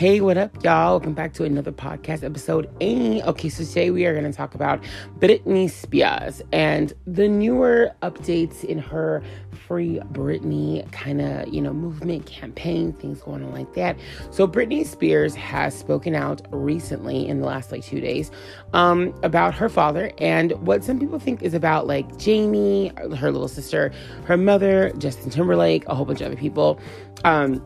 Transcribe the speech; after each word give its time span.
Hey, 0.00 0.22
what 0.22 0.38
up, 0.38 0.64
y'all? 0.64 0.92
Welcome 0.92 1.12
back 1.12 1.34
to 1.34 1.44
another 1.44 1.72
podcast 1.72 2.24
episode. 2.24 2.70
Okay, 2.80 3.48
so 3.50 3.64
today 3.64 3.90
we 3.90 4.06
are 4.06 4.18
going 4.18 4.24
to 4.24 4.34
talk 4.34 4.54
about 4.54 4.82
Britney 5.18 5.70
Spears 5.70 6.40
and 6.52 6.94
the 7.06 7.28
newer 7.28 7.92
updates 8.00 8.64
in 8.64 8.78
her 8.78 9.22
free 9.68 10.00
Britney 10.12 10.90
kind 10.90 11.20
of, 11.20 11.48
you 11.48 11.60
know, 11.60 11.74
movement 11.74 12.24
campaign, 12.24 12.94
things 12.94 13.20
going 13.20 13.44
on 13.44 13.52
like 13.52 13.74
that. 13.74 13.98
So 14.30 14.48
Britney 14.48 14.86
Spears 14.86 15.34
has 15.34 15.78
spoken 15.78 16.14
out 16.14 16.46
recently 16.50 17.28
in 17.28 17.40
the 17.40 17.46
last 17.46 17.70
like 17.70 17.84
two 17.84 18.00
days 18.00 18.30
um, 18.72 19.14
about 19.22 19.52
her 19.52 19.68
father 19.68 20.12
and 20.16 20.52
what 20.66 20.82
some 20.82 20.98
people 20.98 21.18
think 21.18 21.42
is 21.42 21.52
about 21.52 21.86
like 21.86 22.16
Jamie, 22.16 22.90
her 23.18 23.30
little 23.30 23.48
sister, 23.48 23.92
her 24.24 24.38
mother, 24.38 24.92
Justin 24.96 25.28
Timberlake, 25.28 25.86
a 25.88 25.94
whole 25.94 26.06
bunch 26.06 26.22
of 26.22 26.28
other 26.28 26.36
people. 26.36 26.80
Um, 27.24 27.62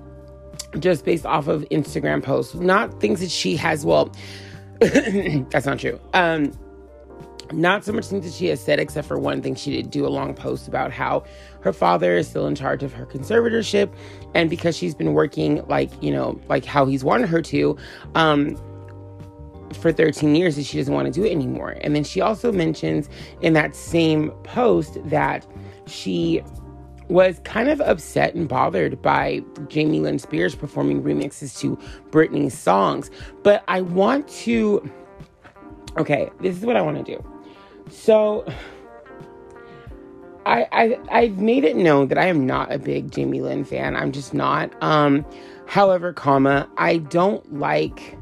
just 0.79 1.05
based 1.05 1.27
off 1.27 1.49
of 1.49 1.63
Instagram 1.71 2.23
posts, 2.23 2.55
not 2.55 3.01
things 3.01 3.21
that 3.21 3.31
she 3.31 3.57
has. 3.57 3.85
Well, 3.85 4.13
that's 4.81 5.67
not 5.67 5.79
true. 5.79 6.01
Um, 6.13 6.53
not 7.53 7.85
so 7.85 7.93
much 7.93 8.07
things 8.07 8.25
that 8.25 8.33
she 8.33 8.47
has 8.47 8.63
said, 8.63 8.81
except 8.81 9.07
for 9.07 9.19
one 9.19 9.43
thing 9.43 9.55
she 9.55 9.71
did 9.71 9.91
do 9.91 10.07
a 10.07 10.09
long 10.09 10.35
post 10.35 10.67
about 10.67 10.91
how 10.91 11.25
her 11.61 11.73
father 11.73 12.17
is 12.17 12.29
still 12.29 12.47
in 12.47 12.55
charge 12.55 12.83
of 12.83 12.93
her 12.93 13.07
conservatorship, 13.07 13.95
and 14.35 14.51
because 14.51 14.77
she's 14.77 14.95
been 14.95 15.13
working 15.13 15.65
like 15.67 15.91
you 16.03 16.11
know, 16.11 16.41
like 16.49 16.65
how 16.65 16.87
he's 16.87 17.05
wanted 17.05 17.29
her 17.29 17.43
to, 17.43 17.77
um, 18.15 18.57
for 19.73 19.93
13 19.93 20.35
years, 20.35 20.57
that 20.57 20.65
she 20.65 20.79
doesn't 20.79 20.95
want 20.95 21.07
to 21.07 21.13
do 21.13 21.25
it 21.25 21.33
anymore. 21.33 21.77
And 21.81 21.95
then 21.95 22.05
she 22.05 22.21
also 22.21 22.53
mentions 22.53 23.09
in 23.41 23.53
that 23.55 23.75
same 23.75 24.31
post 24.43 24.99
that 25.05 25.47
she 25.87 26.43
was 27.09 27.41
kind 27.45 27.69
of 27.69 27.81
upset 27.81 28.35
and 28.35 28.49
bothered 28.49 29.01
by 29.03 29.43
Jamie 29.69 30.01
Lynn 30.01 30.19
Spears 30.19 30.55
performing 30.55 31.03
remixes 31.03 31.59
to 31.61 31.77
Britney's 32.11 32.57
songs. 32.57 33.11
But 33.43 33.65
I 33.69 33.81
want 33.83 34.29
to. 34.29 34.91
Okay, 35.97 36.31
this 36.41 36.57
is 36.57 36.65
what 36.65 36.77
I 36.77 36.83
want 36.83 37.05
to 37.05 37.17
do. 37.17 37.25
So. 37.91 38.47
I, 40.47 40.67
I 40.73 40.99
I've 41.11 41.39
made 41.39 41.65
it 41.65 41.75
known 41.75 42.09
that 42.09 42.19
I 42.19 42.27
am 42.27 42.45
not 42.45 42.71
a 42.71 42.79
big 42.79 43.11
Jamie 43.11 43.41
Lynn 43.41 43.65
fan. 43.65 43.97
I'm 43.97 44.13
just 44.13 44.35
not. 44.35 44.71
Um, 44.83 45.25
however, 45.67 46.13
comma, 46.13 46.69
I 46.77 46.99
don't 46.99 47.59
like 47.59 48.19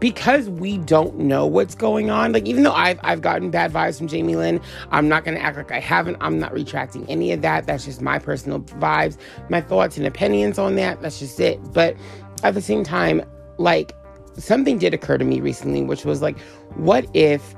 because 0.00 0.48
we 0.48 0.78
don't 0.78 1.18
know 1.18 1.46
what's 1.46 1.74
going 1.74 2.10
on, 2.10 2.32
like 2.32 2.46
even 2.46 2.62
though 2.62 2.72
I've 2.72 2.98
I've 3.02 3.20
gotten 3.20 3.50
bad 3.50 3.72
vibes 3.72 3.98
from 3.98 4.08
Jamie 4.08 4.36
Lynn, 4.36 4.60
I'm 4.90 5.08
not 5.08 5.24
gonna 5.24 5.38
act 5.38 5.56
like 5.56 5.70
I 5.70 5.80
haven't. 5.80 6.16
I'm 6.20 6.38
not 6.38 6.52
retracting 6.52 7.08
any 7.08 7.32
of 7.32 7.42
that. 7.42 7.66
That's 7.66 7.84
just 7.84 8.00
my 8.00 8.18
personal 8.18 8.60
vibes, 8.60 9.18
my 9.48 9.60
thoughts 9.60 9.96
and 9.96 10.06
opinions 10.06 10.58
on 10.58 10.74
that. 10.76 11.00
That's 11.02 11.18
just 11.18 11.38
it. 11.38 11.60
But 11.72 11.96
at 12.42 12.54
the 12.54 12.62
same 12.62 12.82
time, 12.82 13.22
like 13.58 13.94
something 14.36 14.78
did 14.78 14.94
occur 14.94 15.18
to 15.18 15.24
me 15.24 15.40
recently, 15.40 15.82
which 15.82 16.04
was 16.04 16.22
like, 16.22 16.38
what 16.76 17.06
if, 17.14 17.54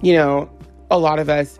you 0.00 0.12
know, 0.12 0.48
a 0.90 0.98
lot 0.98 1.18
of 1.18 1.28
us 1.28 1.58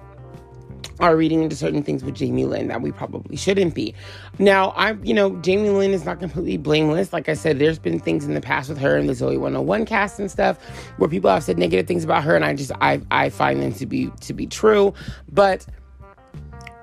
are 1.00 1.16
reading 1.16 1.42
into 1.42 1.56
certain 1.56 1.82
things 1.82 2.04
with 2.04 2.14
Jamie 2.14 2.44
Lynn 2.44 2.68
that 2.68 2.82
we 2.82 2.92
probably 2.92 3.36
shouldn't 3.36 3.74
be. 3.74 3.94
Now, 4.38 4.72
I'm, 4.76 5.04
you 5.04 5.14
know, 5.14 5.36
Jamie 5.36 5.70
Lynn 5.70 5.92
is 5.92 6.04
not 6.04 6.18
completely 6.18 6.56
blameless. 6.56 7.12
Like 7.12 7.28
I 7.28 7.34
said, 7.34 7.58
there's 7.58 7.78
been 7.78 8.00
things 8.00 8.24
in 8.24 8.34
the 8.34 8.40
past 8.40 8.68
with 8.68 8.78
her 8.78 8.96
and 8.96 9.08
the 9.08 9.12
Zoey 9.12 9.38
101 9.38 9.86
cast 9.86 10.18
and 10.18 10.30
stuff 10.30 10.58
where 10.98 11.08
people 11.08 11.30
have 11.30 11.44
said 11.44 11.58
negative 11.58 11.86
things 11.86 12.04
about 12.04 12.24
her, 12.24 12.34
and 12.34 12.44
I 12.44 12.54
just 12.54 12.72
I 12.80 13.00
I 13.10 13.30
find 13.30 13.62
them 13.62 13.72
to 13.74 13.86
be 13.86 14.10
to 14.20 14.32
be 14.32 14.46
true. 14.46 14.94
But 15.30 15.66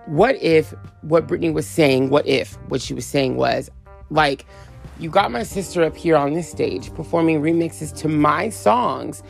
what 0.05 0.35
if 0.41 0.73
what 1.01 1.27
Britney 1.27 1.53
was 1.53 1.67
saying, 1.67 2.09
what 2.09 2.25
if 2.27 2.53
what 2.69 2.81
she 2.81 2.93
was 2.93 3.05
saying 3.05 3.35
was 3.37 3.69
like 4.09 4.45
you 4.99 5.09
got 5.09 5.31
my 5.31 5.43
sister 5.43 5.83
up 5.83 5.95
here 5.95 6.15
on 6.15 6.33
this 6.33 6.49
stage 6.49 6.93
performing 6.93 7.41
remixes 7.41 7.95
to 7.97 8.07
my 8.07 8.49
songs 8.49 9.23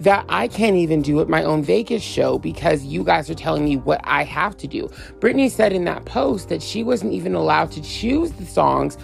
that 0.00 0.24
I 0.28 0.48
can't 0.48 0.76
even 0.76 1.02
do 1.02 1.20
at 1.20 1.28
my 1.28 1.42
own 1.42 1.62
Vegas 1.62 2.02
show 2.02 2.38
because 2.38 2.84
you 2.84 3.02
guys 3.02 3.28
are 3.28 3.34
telling 3.34 3.64
me 3.64 3.76
what 3.76 4.00
I 4.04 4.24
have 4.24 4.56
to 4.58 4.68
do. 4.68 4.88
Britney 5.18 5.50
said 5.50 5.72
in 5.72 5.84
that 5.84 6.04
post 6.04 6.48
that 6.48 6.62
she 6.62 6.84
wasn't 6.84 7.12
even 7.12 7.34
allowed 7.34 7.72
to 7.72 7.82
choose 7.82 8.32
the 8.32 8.46
songs 8.46 8.96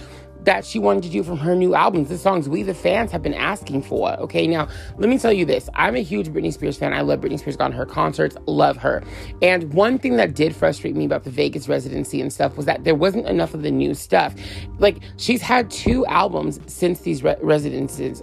that 0.44 0.64
she 0.64 0.78
wanted 0.78 1.02
to 1.04 1.08
do 1.08 1.22
from 1.22 1.38
her 1.38 1.54
new 1.54 1.74
albums, 1.74 2.08
the 2.08 2.18
songs 2.18 2.48
we, 2.48 2.62
the 2.62 2.74
fans, 2.74 3.10
have 3.10 3.22
been 3.22 3.34
asking 3.34 3.82
for. 3.82 4.12
Okay, 4.20 4.46
now 4.46 4.68
let 4.98 5.08
me 5.08 5.18
tell 5.18 5.32
you 5.32 5.44
this 5.44 5.68
I'm 5.74 5.96
a 5.96 6.02
huge 6.02 6.28
Britney 6.28 6.52
Spears 6.52 6.76
fan. 6.76 6.92
I 6.92 7.00
love 7.00 7.20
Britney 7.20 7.38
Spears, 7.38 7.56
gone 7.56 7.72
her 7.72 7.86
concerts, 7.86 8.36
love 8.46 8.76
her. 8.78 9.02
And 9.42 9.72
one 9.72 9.98
thing 9.98 10.16
that 10.16 10.34
did 10.34 10.54
frustrate 10.54 10.96
me 10.96 11.04
about 11.04 11.24
the 11.24 11.30
Vegas 11.30 11.68
residency 11.68 12.20
and 12.20 12.32
stuff 12.32 12.56
was 12.56 12.66
that 12.66 12.84
there 12.84 12.94
wasn't 12.94 13.26
enough 13.26 13.54
of 13.54 13.62
the 13.62 13.70
new 13.70 13.94
stuff. 13.94 14.34
Like, 14.78 15.00
she's 15.16 15.42
had 15.42 15.70
two 15.70 16.04
albums 16.06 16.60
since 16.66 17.00
these 17.00 17.22
re-. 17.22 17.34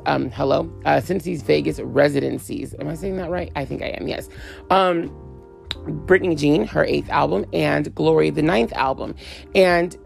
Um, 0.06 0.30
hello? 0.32 0.72
Uh, 0.86 1.02
since 1.02 1.24
these 1.24 1.42
Vegas 1.42 1.80
residencies. 1.80 2.76
Am 2.80 2.88
I 2.88 2.96
saying 2.96 3.18
that 3.18 3.30
right? 3.30 3.52
I 3.56 3.66
think 3.66 3.82
I 3.82 3.88
am, 3.88 4.08
yes. 4.08 4.30
Um, 4.70 5.10
Britney 6.06 6.38
Jean, 6.38 6.66
her 6.66 6.86
eighth 6.86 7.10
album, 7.10 7.46
and 7.54 7.94
Glory, 7.96 8.30
the 8.30 8.42
ninth 8.42 8.74
album. 8.74 9.16
And 9.56 9.98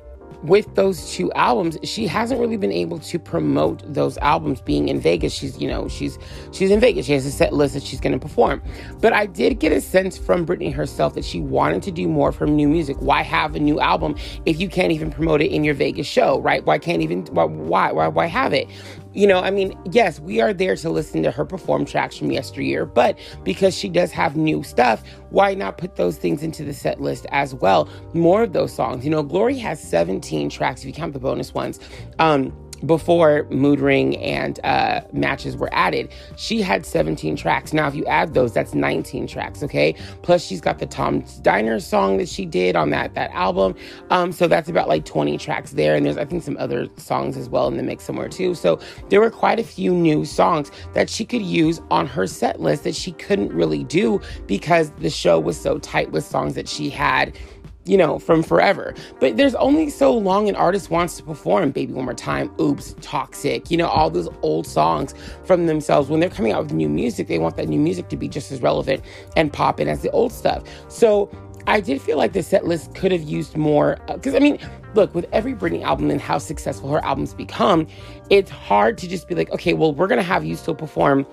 with 0.44 0.74
those 0.76 1.12
two 1.12 1.32
albums, 1.34 1.78
she 1.84 2.08
hasn't 2.08 2.40
really 2.40 2.58
been 2.58 2.72
able 2.72 3.00
to 3.00 3.20
promote 3.20 3.82
those 3.94 4.18
albums 4.20 4.62
being 4.62 4.90
in 4.90 5.00
Vegas. 5.00 5.34
She's, 5.34 5.60
you 5.60 5.68
know, 5.68 5.88
she's 5.88 6.18
she's 6.52 6.72
in 6.72 6.80
Vegas. 6.80 7.06
She 7.06 7.14
has 7.14 7.26
a 7.26 7.32
set 7.32 7.54
list 7.54 7.74
that 7.74 7.84
she's 7.84 8.00
going 8.00 8.14
to 8.14 8.20
perform. 8.20 8.62
But 9.00 9.14
I 9.14 9.26
did 9.26 9.60
get 9.60 9.72
a 9.72 9.82
sense 9.82 10.18
from 10.18 10.46
Britney 10.46 10.74
herself 10.74 11.14
that 11.16 11.26
she 11.26 11.40
wanted 11.40 11.84
to 11.84 11.92
do 11.92 12.08
more 12.08 12.32
from 12.32 12.56
new 12.56 12.68
music. 12.68 12.98
Why 13.00 13.22
have 13.22 13.56
a 13.56 13.60
new 13.60 13.80
album 13.80 14.16
if 14.46 14.60
you 14.60 14.70
can't 14.70 14.92
even 14.92 15.12
promote 15.12 15.42
it 15.42 15.52
in 15.52 15.64
your 15.64 15.76
Vegas 15.76 16.08
show, 16.08 16.40
right? 16.40 16.66
Why 16.66 16.78
can't 16.78 17.02
even 17.02 17.26
why 17.28 17.46
why 17.46 18.08
why 18.08 18.26
have 18.26 18.54
it? 18.54 18.68
You 19.16 19.28
know, 19.28 19.40
I 19.40 19.50
mean, 19.50 19.78
yes, 19.92 20.20
we 20.20 20.42
are 20.42 20.54
there 20.54 20.76
to 20.76 20.90
listen 20.90 21.24
to 21.24 21.32
her 21.32 21.46
perform 21.46 21.86
tracks 21.86 22.18
from 22.18 22.32
yesteryear, 22.32 22.86
but 22.86 23.18
because 23.44 23.76
she 23.76 23.88
does 23.88 24.12
have 24.12 24.36
new 24.36 24.62
stuff, 24.62 25.04
why 25.30 25.54
not 25.54 25.78
put 25.78 25.96
those 25.96 26.18
things 26.18 26.44
into 26.44 26.66
the 26.66 26.74
set 26.74 27.00
list 27.00 27.26
as 27.32 27.56
well? 27.56 27.90
More 28.14 28.44
of 28.44 28.52
those 28.52 28.74
songs. 28.74 29.06
You 29.06 29.12
know, 29.12 29.24
Glory 29.24 29.58
has 29.58 29.82
17 29.82 30.50
tracks 30.50 30.82
if 30.82 30.88
you 30.88 30.94
count 30.94 31.14
the 31.14 31.20
bonus 31.20 31.54
ones. 31.54 31.80
Um, 32.20 32.54
before 32.86 33.48
Mood 33.50 33.80
Ring 33.80 34.18
and 34.18 34.60
uh, 34.64 35.02
matches 35.14 35.56
were 35.56 35.70
added. 35.72 36.12
She 36.36 36.62
had 36.62 36.86
17 36.86 37.36
tracks. 37.36 37.74
Now, 37.74 37.88
if 37.88 37.96
you 37.96 38.06
add 38.06 38.34
those, 38.34 38.54
that's 38.54 38.74
19 38.74 39.28
tracks, 39.28 39.64
okay? 39.64 39.96
Plus, 40.22 40.44
she's 40.44 40.62
got 40.62 40.80
the 40.80 40.86
Tom's 40.86 41.40
Diner 41.40 41.80
song 41.80 42.18
that 42.18 42.30
she 42.30 42.46
did 42.46 42.76
on 42.76 42.90
that, 42.92 43.14
that 43.16 43.32
album. 43.32 43.76
Um, 44.10 44.32
so 44.32 44.48
that's 44.48 44.70
about 44.70 44.88
like 44.88 45.06
20 45.06 45.38
tracks 45.38 45.72
there. 45.72 45.96
And 45.96 46.06
there's, 46.06 46.18
I 46.18 46.26
think, 46.26 46.44
some 46.44 46.58
other 46.58 46.88
songs 46.98 47.38
as 47.38 47.50
well 47.50 47.68
in 47.68 47.78
the 47.78 47.84
mix 47.84 48.04
somewhere 48.04 48.30
too. 48.30 48.56
So 48.56 48.80
there 49.10 49.20
were 49.20 49.32
quite 49.32 49.60
a 49.60 49.64
few 49.64 49.94
new 49.94 50.26
songs 50.26 50.72
that 50.94 51.10
she 51.10 51.26
could 51.26 51.42
use 51.42 51.82
on 51.92 52.08
her 52.08 52.28
set 52.28 52.60
list 52.60 52.84
that 52.84 52.96
she 52.96 53.12
couldn't 53.14 53.52
really 53.54 53.84
do 53.84 54.22
because 54.48 54.92
the 54.92 55.10
show 55.10 55.40
was 55.40 55.60
so 55.60 55.80
tight 55.80 56.12
with 56.12 56.26
songs 56.26 56.56
that 56.56 56.68
she 56.68 56.90
had 56.90 57.38
you 57.86 57.98
know, 57.98 58.20
from 58.20 58.44
forever. 58.44 58.94
But 59.20 59.38
there's 59.38 59.56
only 59.56 59.90
so 59.90 60.14
long 60.14 60.50
an 60.50 60.56
artist 60.56 60.90
wants 60.90 61.18
to 61.18 61.24
perform 61.24 61.72
Baby 61.72 61.94
One 61.94 62.06
More 62.06 62.14
Time, 62.14 62.52
Oops, 62.60 62.96
Toxic, 63.02 63.70
you 63.70 63.78
know, 63.78 63.88
all 63.88 64.10
those 64.10 64.30
old 64.42 64.68
songs 64.68 65.14
from 65.46 65.68
themselves. 65.68 66.10
When 66.10 66.20
they're 66.20 66.30
coming 66.30 66.52
out 66.52 66.64
with 66.64 66.74
new 66.74 66.90
music, 66.90 67.28
they 67.28 67.40
want 67.40 67.58
that 67.58 67.68
new 67.68 67.80
music 67.80 68.10
to 68.10 68.18
be 68.18 68.28
just 68.28 68.52
as 68.52 68.62
relevant 68.62 69.04
and 69.36 69.54
popping 69.54 69.88
as 69.88 70.02
the 70.02 70.10
old 70.12 70.32
stuff. 70.32 70.64
So 70.88 71.30
I 71.68 71.80
did 71.80 72.02
feel 72.02 72.18
like 72.18 72.34
the 72.34 72.44
set 72.44 72.66
list 72.66 72.94
could 72.96 73.12
have 73.12 73.24
used 73.24 73.56
more. 73.56 73.98
Because, 74.08 74.34
uh, 74.34 74.38
I 74.38 74.40
mean, 74.40 74.60
look, 74.94 75.14
with 75.16 75.26
every 75.32 75.54
Britney 75.54 75.84
album 75.84 76.10
and 76.12 76.22
how 76.22 76.38
successful 76.38 76.90
her 76.90 77.04
albums 77.04 77.34
become, 77.34 77.88
it's 78.30 78.52
hard 78.52 78.98
to 79.00 79.08
just 79.08 79.28
be 79.28 79.36
like, 79.36 79.52
okay, 79.52 79.74
well, 79.74 79.94
we're 79.94 80.08
going 80.08 80.20
to 80.20 80.24
have 80.24 80.46
you 80.46 80.56
still 80.56 80.76
perform 80.76 81.26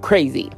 crazy 0.00 0.50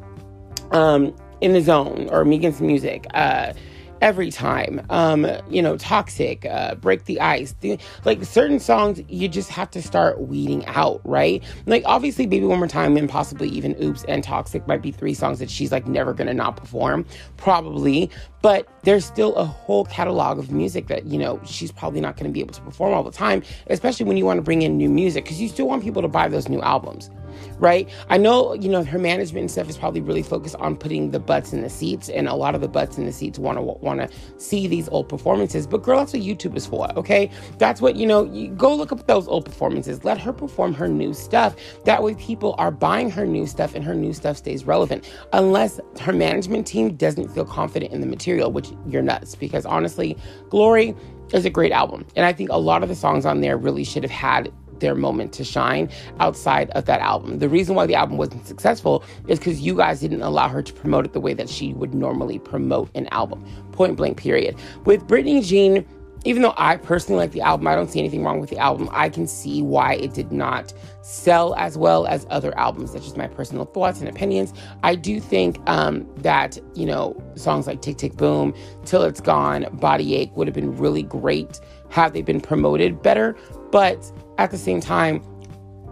um, 0.73 1.15
in 1.41 1.53
the 1.53 1.61
zone 1.61 2.09
or 2.11 2.25
Me 2.25 2.37
Against 2.37 2.59
the 2.59 2.65
Music. 2.65 3.07
Uh, 3.15 3.53
every 4.01 4.31
time. 4.31 4.85
Um, 4.91 5.27
you 5.49 5.63
know, 5.63 5.77
Toxic, 5.77 6.45
uh, 6.47 6.75
Break 6.77 7.05
the 7.05 7.21
Ice. 7.21 7.55
The, 7.61 7.79
like 8.05 8.25
certain 8.25 8.59
songs, 8.59 9.03
you 9.09 9.29
just 9.29 9.51
have 9.51 9.71
to 9.73 9.83
start 9.83 10.21
weeding 10.21 10.65
out, 10.67 11.01
right? 11.05 11.43
Like 11.67 11.83
obviously, 11.87 12.27
Baby 12.27 12.47
One 12.47 12.59
More 12.59 12.69
Time 12.69 12.97
and 12.97 13.09
possibly 13.09 13.49
even 13.49 13.77
Oops 13.83 14.05
and 14.05 14.23
Toxic 14.23 14.67
might 14.67 14.83
be 14.83 14.91
three 14.91 15.15
songs 15.15 15.39
that 15.39 15.51
she's 15.51 15.73
like 15.73 15.87
never 15.87 16.13
gonna 16.13 16.35
not 16.35 16.57
perform, 16.57 17.05
probably. 17.37 18.11
But 18.43 18.69
there's 18.83 19.07
still 19.07 19.35
a 19.37 19.45
whole 19.45 19.87
catalog 19.87 20.39
of 20.39 20.51
music 20.51 20.89
that 20.89 21.07
you 21.07 21.19
know 21.19 21.41
she's 21.45 21.73
probably 21.73 22.01
not 22.01 22.17
gonna 22.17 22.31
be 22.31 22.41
able 22.41 22.55
to 22.55 22.63
perform 22.63 22.93
all 22.93 23.03
the 23.03 23.11
time, 23.11 23.43
especially 23.69 24.07
when 24.07 24.17
you 24.17 24.25
want 24.25 24.39
to 24.39 24.43
bring 24.43 24.63
in 24.63 24.77
new 24.77 24.91
music 24.91 25.25
because 25.25 25.41
you 25.41 25.49
still 25.49 25.67
want 25.67 25.83
people 25.83 26.03
to 26.03 26.09
buy 26.09 26.29
those 26.29 26.49
new 26.49 26.61
albums 26.61 27.11
right? 27.59 27.89
I 28.09 28.19
know, 28.19 28.55
you 28.55 28.69
know, 28.69 28.85
her 28.85 28.99
management 28.99 29.43
and 29.43 29.51
stuff 29.51 29.69
is 29.69 29.77
probably 29.77 30.01
really 30.01 30.23
focused 30.23 30.57
on 30.57 30.77
putting 30.77 31.11
the 31.11 31.21
butts 31.21 31.53
in 31.53 31.63
the 31.63 31.71
seats, 31.71 32.09
and 32.09 32.29
a 32.29 32.35
lot 32.35 32.55
of 32.55 32.61
the 32.61 32.69
butts 32.69 32.99
in 32.99 33.07
the 33.07 33.13
seats 33.13 33.39
want 33.39 33.59
to 33.59 33.63
want 33.63 34.01
to 34.01 34.09
see 34.39 34.67
these 34.67 34.89
old 34.89 35.09
performances. 35.09 35.67
But 35.67 35.83
girl, 35.83 35.99
that's 35.99 36.13
what 36.13 36.23
YouTube 36.23 36.57
is 36.57 36.67
for, 36.67 36.91
okay? 36.99 37.31
That's 37.59 37.81
what 37.81 37.97
you 37.97 38.07
know. 38.07 38.25
You 38.25 38.49
go 38.49 38.75
look 38.75 38.93
up 38.93 39.07
those 39.07 39.29
old 39.29 39.45
performances. 39.45 40.05
Let 40.05 40.19
her 40.19 40.33
perform 40.33 40.75
her 40.75 40.89
new 40.89 41.15
stuff. 41.15 41.57
That 41.85 42.03
way, 42.03 42.15
people 42.15 42.55
are 42.59 42.71
buying 42.71 43.11
her 43.11 43.27
new 43.27 43.47
stuff, 43.47 43.75
and 43.75 43.85
her 43.85 43.95
new 43.95 44.13
stuff 44.13 44.37
stays 44.37 44.65
relevant. 44.65 45.11
Unless 45.33 45.81
her 46.01 46.13
management 46.13 46.67
team 46.67 46.97
doesn't 46.97 47.29
feel 47.29 47.45
confident 47.45 47.93
in 47.93 48.01
the 48.01 48.07
material, 48.07 48.53
which 48.53 48.71
you're 48.87 49.03
nuts. 49.03 49.35
Because 49.35 49.67
honestly, 49.67 50.17
Glory 50.51 50.95
is 51.33 51.45
a 51.45 51.51
great 51.51 51.73
album. 51.73 52.07
And 52.17 52.25
I 52.27 52.33
think 52.33 52.51
a 52.51 52.59
lot 52.59 52.83
of 52.83 52.89
the 52.89 52.95
songs 52.95 53.27
on 53.27 53.41
there 53.41 53.57
really 53.57 53.85
should 53.85 54.03
have 54.03 54.11
had 54.11 54.53
their 54.85 54.95
moment 54.95 55.33
to 55.33 55.45
shine 55.45 55.89
outside 56.21 56.69
of 56.71 56.85
that 56.85 57.01
album. 57.01 57.39
The 57.39 57.49
reason 57.49 57.75
why 57.75 57.87
the 57.87 57.95
album 57.95 58.19
wasn't 58.19 58.47
successful 58.47 59.03
is 59.27 59.39
because 59.39 59.61
you 59.61 59.75
guys 59.75 60.01
didn't 60.01 60.23
allow 60.23 60.49
her 60.49 60.63
to 60.63 60.73
promote 60.73 61.07
it 61.07 61.15
the 61.15 61.21
way 61.21 61.33
that 61.33 61.49
she 61.49 61.73
would 61.73 61.95
normally 61.95 62.39
promote 62.39 62.91
an 62.95 63.09
album. 63.09 63.45
Point 63.73 63.97
blank, 63.97 64.19
period. 64.19 64.57
With 64.85 65.07
Britney 65.07 65.43
Jean, 65.43 65.87
even 66.27 66.43
though 66.43 66.55
I 66.57 66.77
personally 66.77 67.19
like 67.21 67.33
the 67.33 67.43
album, 67.43 67.67
I 67.67 67.75
don't 67.75 67.91
see 67.91 67.99
anything 67.99 68.25
wrong 68.25 68.41
with 68.41 68.51
the 68.51 68.59
album. 68.59 68.89
I 68.93 69.09
can 69.09 69.27
see 69.27 69.63
why 69.63 69.95
it 69.95 70.15
did 70.15 70.33
not 70.33 70.73
sell 71.03 71.55
as 71.57 71.77
well 71.77 72.07
as 72.07 72.27
other 72.31 72.57
albums. 72.59 72.93
That's 72.93 73.05
just 73.05 73.17
my 73.17 73.27
personal 73.27 73.67
thoughts 73.67 74.01
and 74.01 74.09
opinions. 74.09 74.55
I 74.83 74.95
do 74.95 75.21
think 75.21 75.61
um, 75.67 76.07
that, 76.19 76.59
you 76.75 76.87
know, 76.87 77.15
songs 77.35 77.67
like 77.67 77.83
Tick 77.83 77.99
Tick 77.99 78.17
Boom, 78.17 78.55
Till 78.87 79.03
It's 79.03 79.21
Gone, 79.21 79.67
Body 79.75 80.17
Ache 80.17 80.35
would 80.35 80.47
have 80.47 80.55
been 80.55 80.77
really 80.77 81.03
great 81.03 81.61
had 81.91 82.15
they 82.15 82.23
been 82.23 82.41
promoted 82.41 83.03
better. 83.03 83.37
But 83.71 84.11
at 84.39 84.51
the 84.51 84.59
same 84.59 84.81
time, 84.81 85.23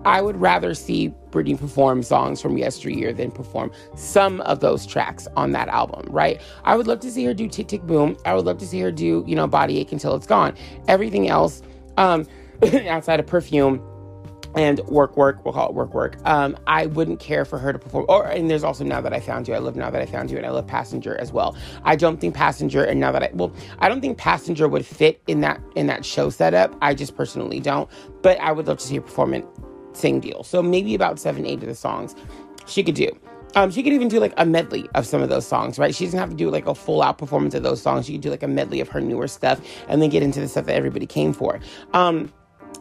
I 0.04 0.20
would 0.20 0.36
rather 0.36 0.74
see 0.74 1.14
Britney 1.30 1.58
perform 1.58 2.02
songs 2.02 2.40
from 2.40 2.58
yesteryear 2.58 3.12
than 3.12 3.30
perform 3.30 3.70
some 3.94 4.40
of 4.42 4.60
those 4.60 4.84
tracks 4.84 5.28
on 5.36 5.52
that 5.52 5.68
album, 5.68 6.06
right? 6.10 6.40
I 6.64 6.76
would 6.76 6.86
love 6.86 7.00
to 7.00 7.10
see 7.10 7.24
her 7.24 7.34
do 7.34 7.48
Tick 7.48 7.68
Tick 7.68 7.82
Boom. 7.82 8.16
I 8.26 8.34
would 8.34 8.44
love 8.44 8.58
to 8.58 8.66
see 8.66 8.80
her 8.80 8.90
do, 8.90 9.24
you 9.26 9.36
know, 9.36 9.46
Body 9.46 9.78
Ache 9.78 9.92
Until 9.92 10.16
It's 10.16 10.26
Gone. 10.26 10.56
Everything 10.88 11.28
else, 11.28 11.62
um, 11.96 12.26
outside 12.88 13.20
of 13.20 13.26
Perfume, 13.26 13.80
and 14.56 14.81
work 14.81 15.16
work 15.16 15.44
we'll 15.44 15.54
call 15.54 15.69
it 15.69 15.75
work 15.75 15.94
work 15.94 16.16
um 16.26 16.56
i 16.66 16.87
wouldn't 16.87 17.20
care 17.20 17.44
for 17.44 17.58
her 17.58 17.72
to 17.72 17.78
perform 17.78 18.04
or 18.08 18.26
and 18.26 18.50
there's 18.50 18.64
also 18.64 18.84
now 18.84 19.00
that 19.00 19.12
i 19.12 19.20
found 19.20 19.49
you 19.49 19.54
i 19.54 19.58
love 19.58 19.76
now 19.76 19.90
that 19.90 20.02
i 20.02 20.06
found 20.06 20.31
you 20.31 20.37
and 20.37 20.46
i 20.46 20.50
love 20.50 20.66
passenger 20.66 21.19
as 21.19 21.32
well 21.32 21.56
i 21.84 21.96
don't 21.96 22.20
think 22.20 22.34
passenger 22.34 22.84
and 22.84 23.00
now 23.00 23.10
that 23.12 23.22
i 23.22 23.31
well 23.34 23.52
i 23.78 23.88
don't 23.88 24.00
think 24.00 24.19
passenger 24.19 24.69
would 24.69 24.84
fit 24.84 25.20
in 25.26 25.40
that 25.40 25.60
in 25.76 25.87
that 25.87 26.04
show 26.04 26.31
setup 26.31 26.76
i 26.82 26.94
just 26.94 27.16
personally 27.16 27.60
don't 27.60 27.88
but 28.22 28.38
i 28.40 28.52
would 28.52 28.66
love 28.66 28.78
to 28.78 28.87
see 28.87 28.96
her 28.96 29.00
perform 29.00 29.34
it 29.34 29.46
sing 29.96 30.20
deal. 30.20 30.43
So 30.43 30.62
maybe 30.62 30.94
about 30.94 31.19
seven, 31.19 31.46
eight 31.46 31.62
of 31.62 31.69
the 31.69 31.75
songs 31.75 32.14
she 32.66 32.82
could 32.82 32.94
do. 32.94 33.08
Um, 33.54 33.70
she 33.70 33.82
could 33.82 33.93
even 33.93 34.08
do 34.08 34.19
like 34.19 34.32
a 34.38 34.46
medley 34.46 34.88
of 34.94 35.06
some 35.06 35.20
of 35.20 35.28
those 35.28 35.46
songs, 35.46 35.78
right? 35.78 35.94
She 35.94 36.06
doesn't 36.06 36.19
have 36.19 36.31
to 36.31 36.37
do 36.37 36.50
like 36.50 36.66
a 36.66 36.75
full 36.75 37.02
out 37.02 37.19
performance 37.19 37.54
of 37.54 37.62
those 37.62 37.82
songs. 37.82 38.06
She 38.06 38.12
could 38.12 38.22
do 38.22 38.31
like 38.31 38.43
a 38.43 38.49
medley 38.49 38.81
of 38.81 38.88
her 38.88 39.00
newer 39.00 39.28
stuff 39.28 39.60
and 39.88 40.00
then 40.00 40.08
get 40.08 40.22
into 40.22 40.40
the 40.40 40.49
stuff 40.49 40.64
that 40.66 40.75
everybody 40.75 41.06
came 41.06 41.34
for. 41.34 41.60
Um, 41.93 42.32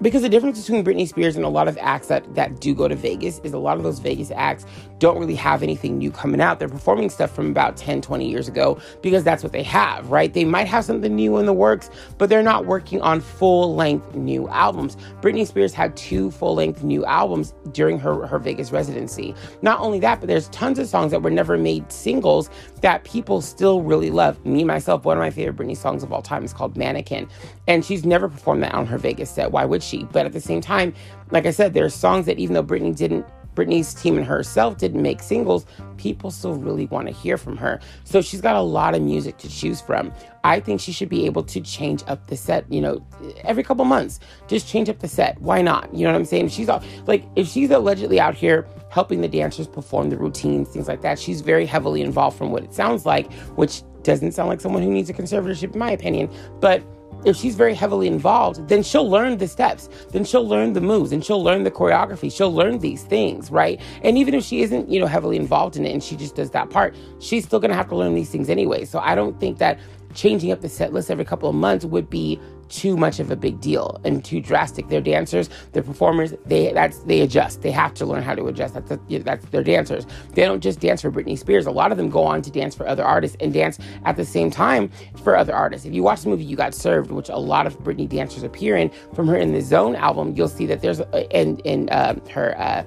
because 0.01 0.21
the 0.21 0.29
difference 0.29 0.59
between 0.59 0.83
Britney 0.83 1.07
Spears 1.07 1.35
and 1.35 1.45
a 1.45 1.49
lot 1.49 1.67
of 1.67 1.77
acts 1.79 2.07
that, 2.07 2.35
that 2.35 2.59
do 2.59 2.73
go 2.73 2.87
to 2.87 2.95
Vegas 2.95 3.39
is 3.43 3.53
a 3.53 3.57
lot 3.59 3.77
of 3.77 3.83
those 3.83 3.99
Vegas 3.99 4.31
acts 4.31 4.65
don't 5.01 5.17
really 5.17 5.35
have 5.35 5.63
anything 5.63 5.97
new 5.97 6.11
coming 6.11 6.39
out. 6.39 6.59
They're 6.59 6.69
performing 6.69 7.09
stuff 7.09 7.33
from 7.33 7.49
about 7.49 7.75
10, 7.75 8.01
20 8.01 8.29
years 8.29 8.47
ago 8.47 8.79
because 9.01 9.23
that's 9.23 9.41
what 9.41 9.51
they 9.51 9.63
have, 9.63 10.11
right? 10.11 10.31
They 10.31 10.45
might 10.45 10.67
have 10.67 10.85
something 10.85 11.15
new 11.15 11.37
in 11.37 11.47
the 11.47 11.53
works, 11.53 11.89
but 12.19 12.29
they're 12.29 12.43
not 12.43 12.67
working 12.67 13.01
on 13.01 13.19
full 13.19 13.75
length 13.75 14.13
new 14.13 14.47
albums. 14.49 14.97
Britney 15.19 15.45
Spears 15.45 15.73
had 15.73 15.97
two 15.97 16.29
full 16.29 16.53
length 16.53 16.83
new 16.83 17.03
albums 17.05 17.55
during 17.71 17.97
her, 17.97 18.27
her 18.27 18.37
Vegas 18.37 18.71
residency. 18.71 19.33
Not 19.63 19.79
only 19.79 19.99
that, 20.01 20.19
but 20.19 20.27
there's 20.27 20.49
tons 20.49 20.77
of 20.77 20.87
songs 20.87 21.09
that 21.11 21.23
were 21.23 21.31
never 21.31 21.57
made 21.57 21.91
singles 21.91 22.51
that 22.81 23.03
people 23.03 23.41
still 23.41 23.81
really 23.81 24.11
love. 24.11 24.43
Me, 24.45 24.63
myself, 24.63 25.03
one 25.03 25.17
of 25.17 25.21
my 25.21 25.31
favorite 25.31 25.55
Britney 25.55 25.75
songs 25.75 26.03
of 26.03 26.13
all 26.13 26.21
time 26.21 26.45
is 26.45 26.53
called 26.53 26.77
Mannequin. 26.77 27.27
And 27.67 27.83
she's 27.83 28.05
never 28.05 28.29
performed 28.29 28.61
that 28.61 28.75
on 28.75 28.85
her 28.85 28.99
Vegas 28.99 29.31
set. 29.31 29.51
Why 29.51 29.65
would 29.65 29.81
she? 29.81 29.90
She. 29.91 30.05
But 30.05 30.25
at 30.25 30.33
the 30.33 30.41
same 30.41 30.61
time, 30.61 30.93
like 31.29 31.45
I 31.45 31.51
said, 31.51 31.73
there 31.73 31.85
are 31.85 31.89
songs 31.89 32.25
that 32.25 32.39
even 32.39 32.53
though 32.53 32.63
Britney 32.63 32.95
didn't 32.95 33.25
Britney's 33.55 33.93
team 33.93 34.17
and 34.17 34.25
herself 34.25 34.77
didn't 34.77 35.01
make 35.01 35.21
singles, 35.21 35.65
people 35.97 36.31
still 36.31 36.55
really 36.55 36.85
want 36.85 37.07
to 37.07 37.13
hear 37.13 37.37
from 37.37 37.57
her. 37.57 37.79
So 38.05 38.21
she's 38.21 38.41
got 38.41 38.55
a 38.55 38.61
lot 38.61 38.95
of 38.95 39.01
music 39.01 39.37
to 39.39 39.49
choose 39.49 39.81
from. 39.81 40.13
I 40.43 40.59
think 40.59 40.79
she 40.79 40.91
should 40.91 41.09
be 41.09 41.25
able 41.25 41.43
to 41.43 41.59
change 41.61 42.03
up 42.07 42.27
the 42.27 42.37
set, 42.37 42.71
you 42.71 42.81
know, 42.81 43.05
every 43.43 43.63
couple 43.63 43.85
months. 43.85 44.19
Just 44.47 44.67
change 44.67 44.89
up 44.89 44.99
the 44.99 45.07
set. 45.07 45.39
Why 45.41 45.61
not? 45.61 45.93
You 45.93 46.05
know 46.05 46.13
what 46.13 46.19
I'm 46.19 46.25
saying? 46.25 46.49
She's 46.49 46.69
all, 46.69 46.81
like, 47.07 47.25
if 47.35 47.47
she's 47.47 47.69
allegedly 47.69 48.19
out 48.19 48.35
here 48.35 48.65
helping 48.89 49.21
the 49.21 49.27
dancers 49.27 49.67
perform 49.67 50.09
the 50.09 50.17
routines, 50.17 50.69
things 50.69 50.87
like 50.87 51.01
that, 51.01 51.19
she's 51.19 51.41
very 51.41 51.65
heavily 51.65 52.01
involved 52.01 52.37
from 52.37 52.51
what 52.51 52.63
it 52.63 52.73
sounds 52.73 53.05
like, 53.05 53.31
which 53.55 53.83
doesn't 54.03 54.31
sound 54.31 54.49
like 54.49 54.61
someone 54.61 54.81
who 54.81 54.89
needs 54.89 55.09
a 55.09 55.13
conservatorship, 55.13 55.73
in 55.73 55.79
my 55.79 55.91
opinion. 55.91 56.29
But 56.59 56.81
if 57.25 57.35
she's 57.35 57.55
very 57.55 57.73
heavily 57.73 58.07
involved, 58.07 58.67
then 58.67 58.83
she'll 58.83 59.09
learn 59.09 59.37
the 59.37 59.47
steps, 59.47 59.89
then 60.11 60.23
she'll 60.23 60.47
learn 60.47 60.73
the 60.73 60.81
moves, 60.81 61.11
and 61.11 61.23
she'll 61.23 61.43
learn 61.43 61.63
the 61.63 61.71
choreography. 61.71 62.31
She'll 62.35 62.53
learn 62.53 62.79
these 62.79 63.03
things, 63.03 63.51
right? 63.51 63.79
And 64.03 64.17
even 64.17 64.33
if 64.33 64.43
she 64.43 64.61
isn't, 64.61 64.89
you 64.89 64.99
know, 64.99 65.07
heavily 65.07 65.37
involved 65.37 65.77
in 65.77 65.85
it 65.85 65.91
and 65.91 66.03
she 66.03 66.15
just 66.15 66.35
does 66.35 66.51
that 66.51 66.69
part, 66.69 66.95
she's 67.19 67.45
still 67.45 67.59
gonna 67.59 67.75
have 67.75 67.89
to 67.89 67.95
learn 67.95 68.15
these 68.15 68.29
things 68.29 68.49
anyway. 68.49 68.85
So 68.85 68.99
I 68.99 69.15
don't 69.15 69.39
think 69.39 69.57
that 69.59 69.79
changing 70.11 70.51
up 70.51 70.61
the 70.61 70.69
set 70.69 70.93
list 70.93 71.11
every 71.11 71.25
couple 71.25 71.49
of 71.49 71.55
months 71.55 71.85
would 71.85 72.09
be 72.09 72.39
too 72.71 72.95
much 72.95 73.19
of 73.19 73.29
a 73.29 73.35
big 73.35 73.59
deal 73.59 73.99
and 74.05 74.23
too 74.23 74.39
drastic. 74.39 74.87
They're 74.87 75.01
dancers, 75.01 75.49
they're 75.73 75.83
performers. 75.83 76.33
They 76.45 76.71
that's 76.71 76.99
they 76.99 77.21
adjust. 77.21 77.61
They 77.61 77.71
have 77.71 77.93
to 77.95 78.05
learn 78.05 78.23
how 78.23 78.33
to 78.33 78.47
adjust. 78.47 78.73
That's 78.73 78.91
a, 78.91 79.19
that's 79.19 79.45
their 79.47 79.63
dancers. 79.63 80.07
They 80.33 80.43
don't 80.43 80.61
just 80.61 80.79
dance 80.79 81.01
for 81.01 81.11
Britney 81.11 81.37
Spears. 81.37 81.65
A 81.65 81.71
lot 81.71 81.91
of 81.91 81.97
them 81.97 82.09
go 82.09 82.23
on 82.23 82.41
to 82.41 82.51
dance 82.51 82.73
for 82.73 82.87
other 82.87 83.03
artists 83.03 83.37
and 83.39 83.53
dance 83.53 83.77
at 84.05 84.15
the 84.15 84.25
same 84.25 84.49
time 84.49 84.89
for 85.23 85.35
other 85.35 85.53
artists. 85.53 85.85
If 85.85 85.93
you 85.93 86.03
watch 86.03 86.21
the 86.21 86.29
movie 86.29 86.45
You 86.45 86.55
Got 86.55 86.73
Served, 86.73 87.11
which 87.11 87.29
a 87.29 87.37
lot 87.37 87.67
of 87.67 87.77
Britney 87.79 88.07
dancers 88.07 88.43
appear 88.43 88.77
in 88.77 88.89
from 89.13 89.27
her 89.27 89.37
in 89.37 89.51
the 89.51 89.61
Zone 89.61 89.95
album, 89.95 90.33
you'll 90.35 90.47
see 90.47 90.65
that 90.67 90.81
there's 90.81 91.01
in 91.31 91.59
in 91.59 91.89
uh, 91.89 92.15
her. 92.29 92.57
Uh, 92.57 92.83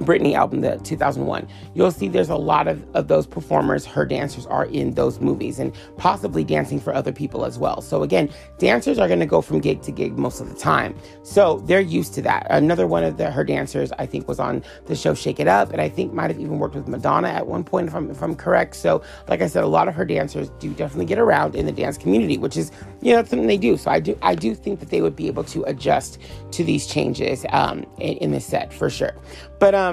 Britney 0.00 0.34
album, 0.34 0.62
the 0.62 0.78
2001, 0.78 1.46
you'll 1.74 1.90
see 1.90 2.08
there's 2.08 2.30
a 2.30 2.36
lot 2.36 2.68
of, 2.68 2.84
of 2.94 3.08
those 3.08 3.26
performers, 3.26 3.84
her 3.84 4.06
dancers 4.06 4.46
are 4.46 4.64
in 4.66 4.94
those 4.94 5.20
movies 5.20 5.58
and 5.58 5.74
possibly 5.98 6.42
dancing 6.42 6.80
for 6.80 6.94
other 6.94 7.12
people 7.12 7.44
as 7.44 7.58
well. 7.58 7.82
So 7.82 8.02
again, 8.02 8.30
dancers 8.58 8.98
are 8.98 9.08
going 9.08 9.20
to 9.20 9.26
go 9.26 9.42
from 9.42 9.60
gig 9.60 9.82
to 9.82 9.92
gig 9.92 10.16
most 10.16 10.40
of 10.40 10.48
the 10.48 10.54
time. 10.54 10.94
So 11.22 11.58
they're 11.60 11.80
used 11.80 12.14
to 12.14 12.22
that. 12.22 12.46
Another 12.48 12.86
one 12.86 13.04
of 13.04 13.18
the, 13.18 13.30
her 13.30 13.44
dancers, 13.44 13.92
I 13.98 14.06
think, 14.06 14.26
was 14.26 14.40
on 14.40 14.64
the 14.86 14.96
show 14.96 15.14
Shake 15.14 15.38
It 15.38 15.48
Up, 15.48 15.70
and 15.70 15.80
I 15.80 15.88
think 15.88 16.12
might 16.12 16.30
have 16.30 16.40
even 16.40 16.58
worked 16.58 16.74
with 16.74 16.88
Madonna 16.88 17.28
at 17.28 17.46
one 17.46 17.62
point, 17.62 17.88
if 17.88 17.94
I'm, 17.94 18.10
if 18.10 18.22
I'm 18.22 18.34
correct. 18.34 18.76
So, 18.76 19.02
like 19.28 19.42
I 19.42 19.46
said, 19.46 19.64
a 19.64 19.68
lot 19.68 19.86
of 19.86 19.94
her 19.94 20.04
dancers 20.04 20.50
do 20.58 20.72
definitely 20.72 21.06
get 21.06 21.18
around 21.18 21.54
in 21.54 21.66
the 21.66 21.72
dance 21.72 21.98
community, 21.98 22.38
which 22.38 22.56
is, 22.56 22.72
you 23.02 23.12
know, 23.12 23.22
something 23.22 23.46
they 23.46 23.58
do. 23.58 23.76
So 23.76 23.90
I 23.90 24.00
do, 24.00 24.18
I 24.22 24.34
do 24.34 24.54
think 24.54 24.80
that 24.80 24.88
they 24.88 25.02
would 25.02 25.16
be 25.16 25.26
able 25.26 25.44
to 25.44 25.62
adjust 25.64 26.18
to 26.52 26.64
these 26.64 26.86
changes 26.86 27.44
um, 27.50 27.84
in, 27.98 28.16
in 28.18 28.30
the 28.32 28.40
set 28.40 28.72
for 28.72 28.88
sure. 28.88 29.14
But 29.58 29.74
um, 29.74 29.89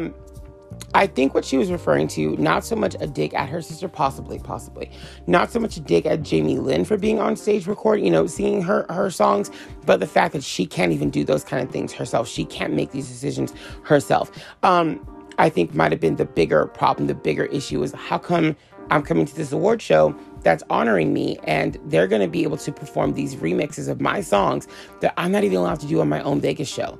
I 0.94 1.08
think 1.08 1.34
what 1.34 1.46
she 1.46 1.58
was 1.58 1.72
referring 1.72 2.08
to, 2.10 2.36
not 2.38 2.64
so 2.66 2.76
much 2.76 2.96
a 3.00 3.08
dig 3.08 3.34
at 3.34 3.50
her 3.50 3.62
sister, 3.62 3.88
possibly, 3.88 4.40
possibly, 4.40 4.92
not 5.26 5.52
so 5.52 5.60
much 5.60 5.78
a 5.78 5.80
dig 5.80 6.06
at 6.06 6.24
Jamie 6.24 6.58
Lynn 6.58 6.86
for 6.86 6.98
being 6.98 7.20
on 7.20 7.36
stage 7.36 7.68
recording, 7.68 8.06
you 8.06 8.12
know, 8.12 8.28
singing 8.28 8.62
her 8.62 8.86
her 8.90 9.10
songs, 9.10 9.52
but 9.86 10.00
the 10.00 10.08
fact 10.08 10.34
that 10.34 10.44
she 10.44 10.66
can't 10.66 10.92
even 10.92 11.10
do 11.10 11.24
those 11.24 11.44
kind 11.44 11.64
of 11.64 11.72
things 11.72 11.94
herself. 11.94 12.28
She 12.28 12.46
can't 12.46 12.74
make 12.74 12.92
these 12.92 13.08
decisions 13.08 13.54
herself. 13.84 14.32
Um, 14.64 15.06
I 15.38 15.50
think 15.50 15.76
might 15.76 15.92
have 15.92 16.02
been 16.02 16.16
the 16.16 16.26
bigger 16.26 16.66
problem, 16.68 17.08
the 17.08 17.16
bigger 17.16 17.46
issue 17.46 17.84
is 17.84 17.94
how 17.94 18.18
come 18.18 18.56
I'm 18.90 19.04
coming 19.04 19.26
to 19.26 19.36
this 19.36 19.52
award 19.52 19.82
show 19.82 20.16
that's 20.42 20.64
honoring 20.70 21.14
me 21.14 21.38
and 21.44 21.78
they're 21.86 22.08
going 22.08 22.22
to 22.22 22.28
be 22.28 22.44
able 22.44 22.58
to 22.58 22.72
perform 22.72 23.14
these 23.14 23.36
remixes 23.36 23.90
of 23.90 24.00
my 24.00 24.22
songs 24.22 24.68
that 25.02 25.14
I'm 25.18 25.32
not 25.32 25.44
even 25.44 25.58
allowed 25.58 25.80
to 25.82 25.88
do 25.88 26.00
on 26.02 26.10
my 26.10 26.22
own 26.22 26.40
Vegas 26.40 26.70
show. 26.70 26.98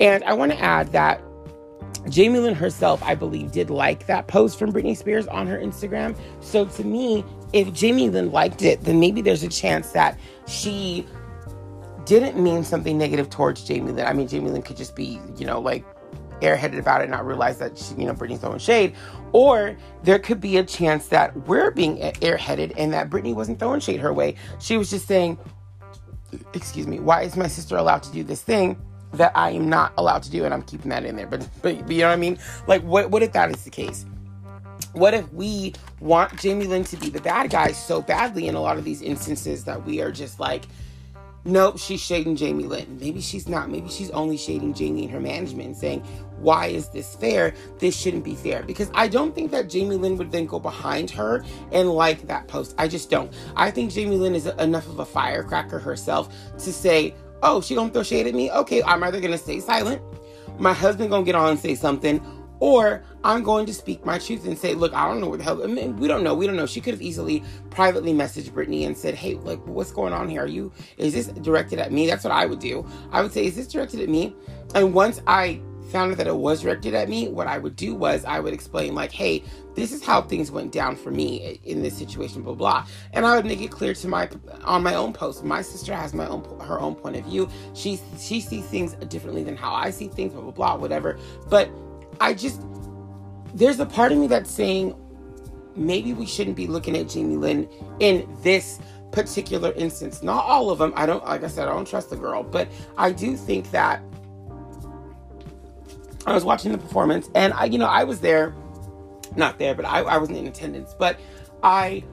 And 0.00 0.24
I 0.24 0.32
want 0.32 0.52
to 0.52 0.58
add 0.58 0.92
that 0.92 1.22
Jamie 2.08 2.38
Lynn 2.38 2.54
herself, 2.54 3.02
I 3.02 3.14
believe, 3.14 3.52
did 3.52 3.70
like 3.70 4.06
that 4.06 4.26
post 4.26 4.58
from 4.58 4.72
Britney 4.72 4.96
Spears 4.96 5.26
on 5.26 5.46
her 5.46 5.58
Instagram. 5.58 6.16
So 6.40 6.64
to 6.64 6.84
me, 6.84 7.24
if 7.52 7.72
Jamie 7.72 8.08
Lynn 8.08 8.32
liked 8.32 8.62
it, 8.62 8.82
then 8.82 9.00
maybe 9.00 9.20
there's 9.20 9.42
a 9.42 9.48
chance 9.48 9.92
that 9.92 10.18
she 10.46 11.06
didn't 12.06 12.42
mean 12.42 12.64
something 12.64 12.96
negative 12.96 13.28
towards 13.30 13.64
Jamie 13.64 13.92
Lynn. 13.92 14.06
I 14.06 14.12
mean, 14.12 14.28
Jamie 14.28 14.50
Lynn 14.50 14.62
could 14.62 14.76
just 14.76 14.96
be, 14.96 15.20
you 15.36 15.46
know, 15.46 15.60
like 15.60 15.84
airheaded 16.40 16.78
about 16.78 17.00
it 17.00 17.04
and 17.04 17.12
not 17.12 17.26
realize 17.26 17.58
that 17.58 17.76
she, 17.78 17.94
you 17.94 18.06
know 18.06 18.14
Britney's 18.14 18.40
throwing 18.40 18.58
shade, 18.58 18.94
or 19.32 19.76
there 20.02 20.18
could 20.18 20.40
be 20.40 20.56
a 20.56 20.64
chance 20.64 21.08
that 21.08 21.36
we're 21.46 21.70
being 21.70 21.98
airheaded 21.98 22.72
and 22.76 22.92
that 22.92 23.10
Britney 23.10 23.34
wasn't 23.34 23.58
throwing 23.58 23.80
shade 23.80 24.00
her 24.00 24.12
way. 24.12 24.34
She 24.58 24.76
was 24.76 24.90
just 24.90 25.06
saying, 25.06 25.38
"Excuse 26.54 26.86
me, 26.86 26.98
why 26.98 27.22
is 27.22 27.36
my 27.36 27.46
sister 27.46 27.76
allowed 27.76 28.02
to 28.04 28.12
do 28.12 28.24
this 28.24 28.42
thing?" 28.42 28.80
That 29.12 29.32
I 29.34 29.50
am 29.50 29.68
not 29.68 29.92
allowed 29.96 30.22
to 30.24 30.30
do, 30.30 30.44
and 30.44 30.54
I'm 30.54 30.62
keeping 30.62 30.90
that 30.90 31.04
in 31.04 31.16
there. 31.16 31.26
But, 31.26 31.48
but, 31.62 31.78
but 31.86 31.90
you 31.90 32.02
know 32.02 32.08
what 32.08 32.14
I 32.14 32.16
mean? 32.16 32.38
Like, 32.66 32.82
what, 32.82 33.10
what 33.10 33.22
if 33.22 33.32
that 33.32 33.50
is 33.50 33.64
the 33.64 33.70
case? 33.70 34.06
What 34.92 35.14
if 35.14 35.32
we 35.32 35.74
want 36.00 36.38
Jamie 36.40 36.66
Lynn 36.66 36.84
to 36.84 36.96
be 36.96 37.10
the 37.10 37.20
bad 37.20 37.50
guy 37.50 37.72
so 37.72 38.02
badly 38.02 38.48
in 38.48 38.54
a 38.54 38.60
lot 38.60 38.76
of 38.76 38.84
these 38.84 39.02
instances 39.02 39.64
that 39.64 39.84
we 39.84 40.00
are 40.00 40.10
just 40.10 40.40
like, 40.40 40.64
nope, 41.44 41.78
she's 41.78 42.00
shading 42.00 42.36
Jamie 42.36 42.64
Lynn. 42.64 42.98
Maybe 43.00 43.20
she's 43.20 43.48
not. 43.48 43.70
Maybe 43.70 43.88
she's 43.88 44.10
only 44.10 44.36
shading 44.36 44.74
Jamie 44.74 45.04
and 45.04 45.12
her 45.12 45.20
management 45.20 45.76
saying, 45.76 46.00
why 46.38 46.66
is 46.66 46.88
this 46.88 47.14
fair? 47.14 47.54
This 47.78 47.96
shouldn't 47.96 48.24
be 48.24 48.34
fair. 48.34 48.62
Because 48.62 48.90
I 48.94 49.08
don't 49.08 49.34
think 49.34 49.50
that 49.52 49.68
Jamie 49.68 49.96
Lynn 49.96 50.16
would 50.16 50.32
then 50.32 50.46
go 50.46 50.58
behind 50.58 51.10
her 51.10 51.44
and 51.72 51.88
like 51.90 52.26
that 52.26 52.48
post. 52.48 52.74
I 52.78 52.88
just 52.88 53.10
don't. 53.10 53.32
I 53.56 53.70
think 53.70 53.92
Jamie 53.92 54.16
Lynn 54.16 54.34
is 54.34 54.46
enough 54.46 54.88
of 54.88 54.98
a 54.98 55.04
firecracker 55.04 55.78
herself 55.78 56.34
to 56.58 56.72
say, 56.72 57.14
oh, 57.42 57.60
she 57.60 57.74
gonna 57.74 57.92
throw 57.92 58.02
shade 58.02 58.26
at 58.26 58.34
me? 58.34 58.50
Okay, 58.50 58.82
I'm 58.82 59.02
either 59.02 59.20
gonna 59.20 59.38
stay 59.38 59.60
silent, 59.60 60.02
my 60.58 60.72
husband 60.72 61.10
gonna 61.10 61.24
get 61.24 61.34
on 61.34 61.50
and 61.50 61.58
say 61.58 61.74
something, 61.74 62.20
or 62.60 63.02
I'm 63.24 63.42
going 63.42 63.66
to 63.66 63.74
speak 63.74 64.04
my 64.04 64.18
truth 64.18 64.46
and 64.46 64.56
say, 64.56 64.74
look, 64.74 64.92
I 64.92 65.08
don't 65.08 65.20
know 65.20 65.28
what 65.28 65.38
the 65.38 65.44
hell. 65.44 65.62
I 65.62 65.66
mean, 65.66 65.96
we 65.96 66.06
don't 66.06 66.22
know. 66.22 66.34
We 66.34 66.46
don't 66.46 66.56
know. 66.56 66.66
She 66.66 66.80
could 66.80 66.94
have 66.94 67.02
easily 67.02 67.42
privately 67.70 68.12
messaged 68.12 68.50
Britney 68.50 68.86
and 68.86 68.96
said, 68.96 69.14
hey, 69.14 69.34
like, 69.34 69.66
what's 69.66 69.90
going 69.90 70.12
on 70.12 70.28
here? 70.28 70.42
Are 70.42 70.46
you? 70.46 70.70
Is 70.98 71.14
this 71.14 71.26
directed 71.28 71.78
at 71.78 71.90
me? 71.90 72.06
That's 72.06 72.22
what 72.22 72.32
I 72.32 72.46
would 72.46 72.60
do. 72.60 72.86
I 73.10 73.22
would 73.22 73.32
say, 73.32 73.46
is 73.46 73.56
this 73.56 73.66
directed 73.66 74.00
at 74.00 74.08
me? 74.08 74.34
And 74.74 74.94
once 74.94 75.20
I 75.26 75.60
found 75.90 76.12
out 76.12 76.18
that 76.18 76.26
it 76.26 76.36
was 76.36 76.62
directed 76.62 76.94
at 76.94 77.08
me, 77.08 77.28
what 77.28 77.46
I 77.46 77.58
would 77.58 77.76
do 77.76 77.94
was 77.94 78.24
I 78.24 78.40
would 78.40 78.52
explain, 78.52 78.94
like, 78.94 79.10
hey, 79.10 79.42
this 79.80 79.92
is 79.92 80.04
how 80.04 80.20
things 80.20 80.50
went 80.50 80.72
down 80.72 80.94
for 80.94 81.10
me 81.10 81.60
in 81.64 81.82
this 81.82 81.96
situation, 81.96 82.42
blah 82.42 82.54
blah. 82.54 82.86
And 83.12 83.24
I 83.24 83.34
would 83.36 83.46
make 83.46 83.60
it 83.60 83.70
clear 83.70 83.94
to 83.94 84.08
my 84.08 84.28
on 84.64 84.82
my 84.82 84.94
own 84.94 85.12
post. 85.12 85.42
My 85.42 85.62
sister 85.62 85.94
has 85.94 86.12
my 86.12 86.26
own 86.26 86.44
her 86.60 86.78
own 86.78 86.94
point 86.94 87.16
of 87.16 87.24
view. 87.24 87.48
She 87.74 87.98
she 88.18 88.40
sees 88.40 88.66
things 88.66 88.94
differently 89.08 89.42
than 89.42 89.56
how 89.56 89.72
I 89.72 89.90
see 89.90 90.08
things, 90.08 90.32
blah 90.32 90.42
blah 90.42 90.52
blah, 90.52 90.76
whatever. 90.76 91.18
But 91.48 91.70
I 92.20 92.34
just 92.34 92.62
there's 93.54 93.80
a 93.80 93.86
part 93.86 94.12
of 94.12 94.18
me 94.18 94.26
that's 94.26 94.50
saying 94.50 94.94
maybe 95.76 96.12
we 96.12 96.26
shouldn't 96.26 96.56
be 96.56 96.66
looking 96.66 96.96
at 96.96 97.08
Jamie 97.08 97.36
Lynn 97.36 97.68
in 98.00 98.28
this 98.42 98.80
particular 99.12 99.72
instance. 99.72 100.22
Not 100.22 100.44
all 100.44 100.70
of 100.70 100.78
them. 100.78 100.92
I 100.94 101.06
don't 101.06 101.24
like 101.24 101.42
I 101.42 101.48
said 101.48 101.68
I 101.68 101.72
don't 101.72 101.88
trust 101.88 102.10
the 102.10 102.16
girl, 102.16 102.42
but 102.42 102.68
I 102.98 103.12
do 103.12 103.36
think 103.36 103.70
that 103.70 104.02
I 106.26 106.34
was 106.34 106.44
watching 106.44 106.70
the 106.70 106.78
performance, 106.78 107.30
and 107.34 107.52
I, 107.54 107.64
you 107.64 107.78
know, 107.78 107.86
I 107.86 108.04
was 108.04 108.20
there, 108.20 108.54
not 109.36 109.58
there, 109.58 109.74
but 109.74 109.84
I, 109.84 110.00
I 110.00 110.18
wasn't 110.18 110.38
in 110.38 110.46
attendance, 110.46 110.94
but 110.98 111.18
I 111.62 112.04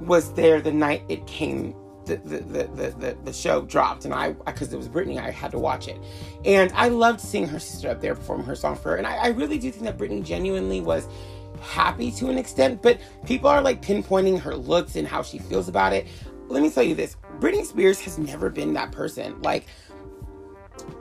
was 0.00 0.32
there 0.34 0.60
the 0.60 0.72
night 0.72 1.02
it 1.08 1.26
came. 1.26 1.74
The, 2.04 2.16
the, 2.16 2.38
the, 2.40 2.94
the, 2.98 3.18
the 3.24 3.32
show 3.32 3.62
dropped 3.62 4.06
and 4.06 4.12
I 4.12 4.32
because 4.32 4.72
it 4.72 4.76
was 4.76 4.88
Britney 4.88 5.18
I 5.18 5.30
had 5.30 5.52
to 5.52 5.58
watch 5.60 5.86
it 5.86 5.96
and 6.44 6.72
I 6.74 6.88
loved 6.88 7.20
seeing 7.20 7.46
her 7.46 7.60
sister 7.60 7.88
up 7.90 8.00
there 8.00 8.16
performing 8.16 8.44
her 8.46 8.56
song 8.56 8.74
for 8.74 8.90
her 8.90 8.96
and 8.96 9.06
I, 9.06 9.14
I 9.18 9.26
really 9.28 9.56
do 9.56 9.70
think 9.70 9.84
that 9.84 9.98
Britney 9.98 10.20
genuinely 10.24 10.80
was 10.80 11.06
happy 11.60 12.10
to 12.10 12.28
an 12.28 12.38
extent, 12.38 12.82
but 12.82 12.98
people 13.24 13.48
are 13.48 13.62
like 13.62 13.80
pinpointing 13.82 14.40
her 14.40 14.54
looks 14.54 14.96
and 14.96 15.06
how 15.06 15.22
she 15.22 15.38
feels 15.38 15.68
about 15.68 15.92
it. 15.92 16.06
Let 16.48 16.62
me 16.62 16.70
tell 16.70 16.82
you 16.82 16.94
this 16.94 17.16
Britney 17.38 17.64
Spears 17.64 18.00
has 18.00 18.18
never 18.18 18.50
been 18.50 18.72
that 18.74 18.92
person. 18.92 19.40
Like, 19.42 19.66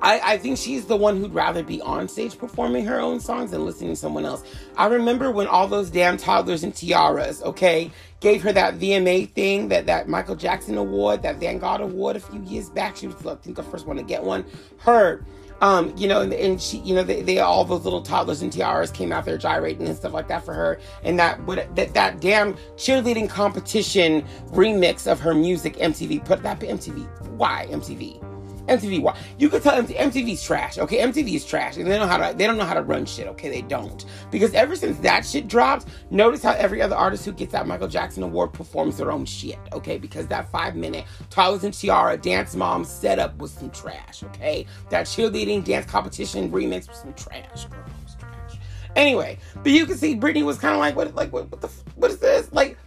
I, 0.01 0.33
I 0.33 0.37
think 0.37 0.57
she's 0.57 0.85
the 0.85 0.95
one 0.95 1.17
who'd 1.17 1.33
rather 1.33 1.63
be 1.63 1.81
on 1.81 2.07
stage 2.07 2.37
performing 2.37 2.85
her 2.85 2.99
own 2.99 3.19
songs 3.19 3.51
than 3.51 3.65
listening 3.65 3.91
to 3.91 3.95
someone 3.95 4.25
else. 4.25 4.43
I 4.75 4.87
remember 4.87 5.31
when 5.31 5.47
all 5.47 5.67
those 5.67 5.89
damn 5.89 6.17
toddlers 6.17 6.63
and 6.63 6.73
tiaras, 6.73 7.43
okay, 7.43 7.91
gave 8.19 8.41
her 8.43 8.51
that 8.53 8.79
VMA 8.79 9.29
thing, 9.31 9.67
that 9.69 9.85
that 9.85 10.07
Michael 10.07 10.35
Jackson 10.35 10.77
award, 10.77 11.21
that 11.23 11.37
Vanguard 11.37 11.81
award 11.81 12.15
a 12.15 12.19
few 12.19 12.41
years 12.41 12.69
back. 12.69 12.95
She 12.97 13.07
was, 13.07 13.25
I 13.25 13.35
think, 13.35 13.55
the 13.55 13.63
first 13.63 13.85
one 13.85 13.97
to 13.97 14.03
get 14.03 14.23
one. 14.23 14.45
Her, 14.77 15.23
um, 15.61 15.93
you 15.95 16.07
know, 16.07 16.21
and, 16.21 16.33
and 16.33 16.59
she, 16.59 16.77
you 16.79 16.95
know, 16.95 17.03
they, 17.03 17.21
they, 17.21 17.39
all 17.39 17.63
those 17.63 17.83
little 17.83 18.01
toddlers 18.01 18.41
and 18.41 18.51
tiaras 18.51 18.91
came 18.91 19.11
out 19.11 19.25
there 19.25 19.37
gyrating 19.37 19.87
and 19.87 19.95
stuff 19.95 20.13
like 20.13 20.27
that 20.29 20.43
for 20.43 20.53
her. 20.53 20.79
And 21.03 21.19
that 21.19 21.39
what 21.43 21.75
that 21.75 21.93
that 21.93 22.19
damn 22.19 22.55
cheerleading 22.75 23.29
competition 23.29 24.25
remix 24.49 25.11
of 25.11 25.19
her 25.19 25.35
music, 25.35 25.75
MTV 25.75 26.25
put 26.25 26.41
that 26.43 26.59
MTV. 26.59 27.07
Why 27.37 27.67
MTV? 27.69 28.30
MTV. 28.77 29.01
Why? 29.01 29.17
You 29.37 29.49
could 29.49 29.63
tell 29.63 29.81
MTV, 29.81 29.97
MTV's 29.97 30.43
trash. 30.43 30.77
Okay, 30.77 30.97
MTV 30.97 31.35
is 31.35 31.45
trash, 31.45 31.77
and 31.77 31.85
they 31.85 31.91
don't 31.91 32.01
know 32.01 32.07
how 32.07 32.29
to. 32.29 32.37
They 32.37 32.47
don't 32.47 32.57
know 32.57 32.65
how 32.65 32.73
to 32.73 32.81
run 32.81 33.05
shit. 33.05 33.27
Okay, 33.27 33.49
they 33.49 33.61
don't. 33.61 34.05
Because 34.31 34.53
ever 34.53 34.75
since 34.75 34.97
that 34.99 35.25
shit 35.25 35.47
dropped, 35.47 35.87
notice 36.09 36.43
how 36.43 36.51
every 36.53 36.81
other 36.81 36.95
artist 36.95 37.25
who 37.25 37.31
gets 37.31 37.51
that 37.51 37.67
Michael 37.67 37.87
Jackson 37.87 38.23
award 38.23 38.53
performs 38.53 38.97
their 38.97 39.11
own 39.11 39.25
shit. 39.25 39.59
Okay, 39.73 39.97
because 39.97 40.27
that 40.27 40.49
five 40.51 40.75
minute 40.75 41.05
Toddlers 41.29 41.63
and 41.63 41.73
Tiara 41.73 42.17
Dance 42.17 42.55
Mom 42.55 42.83
setup 42.83 43.37
was 43.37 43.51
some 43.51 43.69
trash. 43.71 44.23
Okay, 44.23 44.65
that 44.89 45.05
cheerleading 45.05 45.63
dance 45.63 45.85
competition 45.85 46.51
remix 46.51 46.87
was 46.87 46.97
some 46.97 47.13
trash. 47.13 47.65
Girl, 47.65 47.83
was 48.03 48.15
trash. 48.15 48.59
Anyway, 48.95 49.37
but 49.63 49.71
you 49.71 49.85
can 49.85 49.97
see 49.97 50.15
Britney 50.15 50.43
was 50.43 50.57
kind 50.57 50.73
of 50.73 50.79
like, 50.79 50.95
what, 50.95 51.13
like, 51.15 51.31
what, 51.31 51.49
what 51.49 51.61
the, 51.61 51.69
what 51.95 52.11
is 52.11 52.17
this? 52.17 52.51
Like 52.51 52.77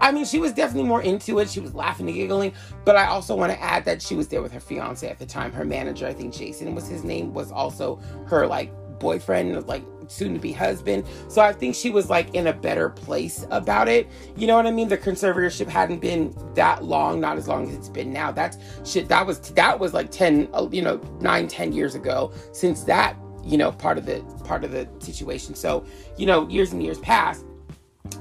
I 0.00 0.12
mean, 0.12 0.24
she 0.24 0.38
was 0.38 0.52
definitely 0.52 0.88
more 0.88 1.02
into 1.02 1.38
it. 1.38 1.50
She 1.50 1.60
was 1.60 1.74
laughing 1.74 2.06
and 2.06 2.16
giggling. 2.16 2.52
But 2.84 2.96
I 2.96 3.06
also 3.06 3.34
want 3.34 3.52
to 3.52 3.62
add 3.62 3.84
that 3.84 4.00
she 4.00 4.14
was 4.14 4.28
there 4.28 4.42
with 4.42 4.52
her 4.52 4.60
fiance 4.60 5.08
at 5.08 5.18
the 5.18 5.26
time. 5.26 5.52
Her 5.52 5.64
manager, 5.64 6.06
I 6.06 6.14
think 6.14 6.34
Jason 6.34 6.74
was 6.74 6.88
his 6.88 7.04
name, 7.04 7.34
was 7.34 7.52
also 7.52 8.00
her 8.26 8.46
like 8.46 8.72
boyfriend, 8.98 9.66
like 9.66 9.82
soon 10.10 10.34
to 10.34 10.40
be 10.40 10.52
husband. 10.52 11.04
So 11.28 11.40
I 11.40 11.52
think 11.52 11.74
she 11.74 11.90
was 11.90 12.10
like 12.10 12.34
in 12.34 12.48
a 12.48 12.52
better 12.52 12.90
place 12.90 13.46
about 13.50 13.88
it. 13.88 14.08
You 14.36 14.46
know 14.46 14.56
what 14.56 14.66
I 14.66 14.70
mean? 14.70 14.88
The 14.88 14.98
conservatorship 14.98 15.66
hadn't 15.66 16.00
been 16.00 16.34
that 16.54 16.84
long, 16.84 17.20
not 17.20 17.36
as 17.36 17.48
long 17.48 17.68
as 17.68 17.74
it's 17.74 17.88
been 17.88 18.12
now. 18.12 18.30
That's 18.32 18.58
shit. 18.84 19.08
That 19.08 19.26
was 19.26 19.40
that 19.52 19.78
was 19.78 19.94
like 19.94 20.10
10, 20.10 20.48
uh, 20.52 20.68
you 20.70 20.82
know, 20.82 21.00
nine, 21.20 21.48
10 21.48 21.72
years 21.72 21.94
ago 21.94 22.32
since 22.52 22.84
that, 22.84 23.16
you 23.44 23.58
know, 23.58 23.72
part 23.72 23.98
of 23.98 24.06
the 24.06 24.20
part 24.44 24.64
of 24.64 24.72
the 24.72 24.88
situation. 24.98 25.54
So, 25.54 25.84
you 26.16 26.26
know, 26.26 26.48
years 26.48 26.72
and 26.72 26.82
years 26.82 26.98
passed. 26.98 27.44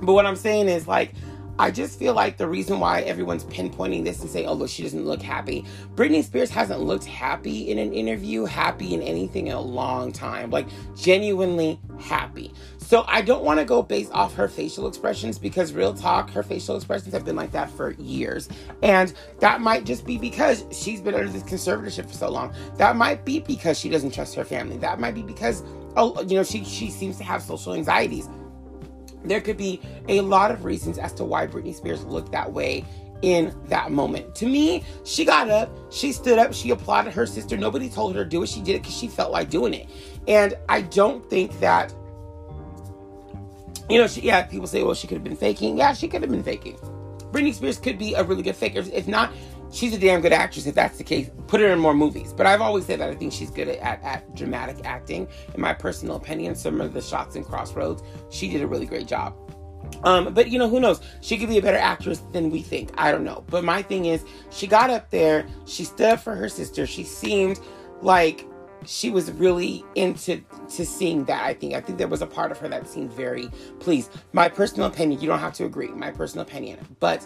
But 0.01 0.13
what 0.13 0.25
I'm 0.25 0.35
saying 0.35 0.69
is 0.69 0.87
like 0.87 1.13
I 1.59 1.71
just 1.71 1.99
feel 1.99 2.13
like 2.13 2.37
the 2.37 2.47
reason 2.47 2.79
why 2.79 3.01
everyone's 3.01 3.43
pinpointing 3.43 4.05
this 4.05 4.21
and 4.21 4.29
saying, 4.29 4.47
oh, 4.47 4.53
look, 4.53 4.69
she 4.69 4.81
doesn't 4.81 5.05
look 5.05 5.21
happy. 5.21 5.65
Britney 5.93 6.23
Spears 6.23 6.49
hasn't 6.49 6.79
looked 6.79 7.03
happy 7.03 7.69
in 7.69 7.77
an 7.77 7.91
interview, 7.91 8.45
happy 8.45 8.93
in 8.93 9.01
anything 9.01 9.47
in 9.47 9.53
a 9.53 9.59
long 9.59 10.13
time, 10.13 10.51
like 10.51 10.67
genuinely 10.95 11.77
happy. 11.99 12.53
So 12.77 13.03
I 13.07 13.21
don't 13.21 13.43
want 13.43 13.59
to 13.59 13.65
go 13.65 13.83
based 13.83 14.11
off 14.13 14.33
her 14.35 14.47
facial 14.47 14.87
expressions 14.87 15.37
because, 15.37 15.73
real 15.73 15.93
talk, 15.93 16.29
her 16.31 16.43
facial 16.43 16.77
expressions 16.77 17.13
have 17.13 17.25
been 17.25 17.35
like 17.35 17.51
that 17.51 17.69
for 17.69 17.91
years. 17.91 18.47
And 18.81 19.13
that 19.41 19.59
might 19.59 19.85
just 19.85 20.05
be 20.05 20.17
because 20.17 20.63
she's 20.71 21.01
been 21.01 21.13
under 21.13 21.29
this 21.29 21.43
conservatorship 21.43 22.07
for 22.07 22.13
so 22.13 22.29
long. 22.29 22.53
That 22.77 22.95
might 22.95 23.25
be 23.25 23.41
because 23.41 23.77
she 23.77 23.89
doesn't 23.89 24.13
trust 24.13 24.33
her 24.35 24.45
family. 24.45 24.77
That 24.77 25.01
might 25.01 25.13
be 25.13 25.23
because, 25.23 25.61
oh, 25.97 26.21
you 26.21 26.35
know, 26.37 26.43
she, 26.43 26.63
she 26.63 26.89
seems 26.89 27.17
to 27.17 27.25
have 27.25 27.43
social 27.43 27.73
anxieties 27.73 28.29
there 29.23 29.41
could 29.41 29.57
be 29.57 29.81
a 30.07 30.21
lot 30.21 30.51
of 30.51 30.65
reasons 30.65 30.97
as 30.97 31.13
to 31.13 31.23
why 31.23 31.47
Britney 31.47 31.75
Spears 31.75 32.03
looked 32.05 32.31
that 32.31 32.51
way 32.51 32.85
in 33.21 33.53
that 33.67 33.91
moment. 33.91 34.33
To 34.35 34.45
me, 34.45 34.83
she 35.03 35.25
got 35.25 35.49
up, 35.49 35.69
she 35.91 36.11
stood 36.11 36.39
up, 36.39 36.53
she 36.53 36.71
applauded 36.71 37.13
her 37.13 37.25
sister. 37.25 37.57
Nobody 37.57 37.89
told 37.89 38.15
her 38.15 38.23
to 38.23 38.29
do 38.29 38.43
it. 38.43 38.49
She 38.49 38.61
did 38.61 38.75
it 38.75 38.81
because 38.81 38.97
she 38.97 39.07
felt 39.07 39.31
like 39.31 39.49
doing 39.49 39.73
it. 39.73 39.89
And 40.27 40.53
I 40.69 40.83
don't 40.83 41.27
think 41.29 41.59
that, 41.59 41.93
you 43.89 43.97
know, 43.97 44.07
she, 44.07 44.21
yeah, 44.21 44.43
people 44.43 44.67
say, 44.67 44.83
well, 44.83 44.93
she 44.93 45.07
could 45.07 45.15
have 45.15 45.23
been 45.23 45.35
faking. 45.35 45.77
Yeah, 45.77 45.93
she 45.93 46.07
could 46.07 46.21
have 46.21 46.31
been 46.31 46.43
faking. 46.43 46.77
Britney 47.31 47.53
Spears 47.53 47.77
could 47.77 47.97
be 47.97 48.13
a 48.13 48.23
really 48.23 48.41
good 48.41 48.55
faker. 48.55 48.83
If 48.91 49.07
not, 49.07 49.33
she's 49.71 49.93
a 49.93 49.99
damn 49.99 50.21
good 50.21 50.33
actress 50.33 50.65
if 50.65 50.75
that's 50.75 50.97
the 50.97 51.03
case. 51.03 51.29
Put 51.47 51.61
her 51.61 51.67
in 51.67 51.79
more 51.79 51.93
movies. 51.93 52.33
But 52.33 52.45
I've 52.45 52.61
always 52.61 52.85
said 52.85 52.99
that 52.99 53.09
I 53.09 53.15
think 53.15 53.33
she's 53.33 53.49
good 53.49 53.67
at, 53.67 53.79
at, 53.79 54.03
at, 54.03 54.35
dramatic 54.35 54.77
acting. 54.85 55.27
In 55.53 55.61
my 55.61 55.73
personal 55.73 56.15
opinion, 56.15 56.55
some 56.55 56.81
of 56.81 56.93
the 56.93 57.01
shots 57.01 57.35
in 57.35 57.43
Crossroads, 57.43 58.03
she 58.29 58.49
did 58.49 58.61
a 58.61 58.67
really 58.67 58.85
great 58.85 59.07
job. 59.07 59.35
Um, 60.03 60.33
but 60.33 60.49
you 60.49 60.59
know, 60.59 60.69
who 60.69 60.79
knows? 60.79 61.01
She 61.21 61.37
could 61.37 61.49
be 61.49 61.57
a 61.57 61.61
better 61.61 61.77
actress 61.77 62.21
than 62.31 62.49
we 62.49 62.61
think. 62.61 62.91
I 62.97 63.11
don't 63.11 63.23
know. 63.23 63.43
But 63.47 63.63
my 63.63 63.81
thing 63.81 64.05
is, 64.05 64.23
she 64.51 64.67
got 64.67 64.89
up 64.89 65.09
there, 65.09 65.45
she 65.65 65.83
stood 65.83 66.13
up 66.13 66.19
for 66.19 66.35
her 66.35 66.49
sister. 66.49 66.85
She 66.85 67.03
seemed 67.03 67.59
like 68.01 68.45
she 68.85 69.09
was 69.09 69.31
really 69.33 69.83
into 69.95 70.41
to 70.69 70.85
seeing 70.85 71.25
that. 71.25 71.43
I 71.43 71.53
think 71.53 71.73
I 71.73 71.81
think 71.81 71.97
there 71.97 72.07
was 72.07 72.21
a 72.21 72.27
part 72.27 72.51
of 72.51 72.57
her 72.59 72.69
that 72.69 72.87
seemed 72.87 73.11
very 73.11 73.49
pleased. 73.79 74.11
My 74.31 74.47
personal 74.47 74.87
opinion, 74.87 75.19
you 75.19 75.27
don't 75.27 75.39
have 75.39 75.53
to 75.55 75.65
agree. 75.65 75.89
My 75.89 76.11
personal 76.11 76.45
opinion, 76.45 76.79
but 76.99 77.25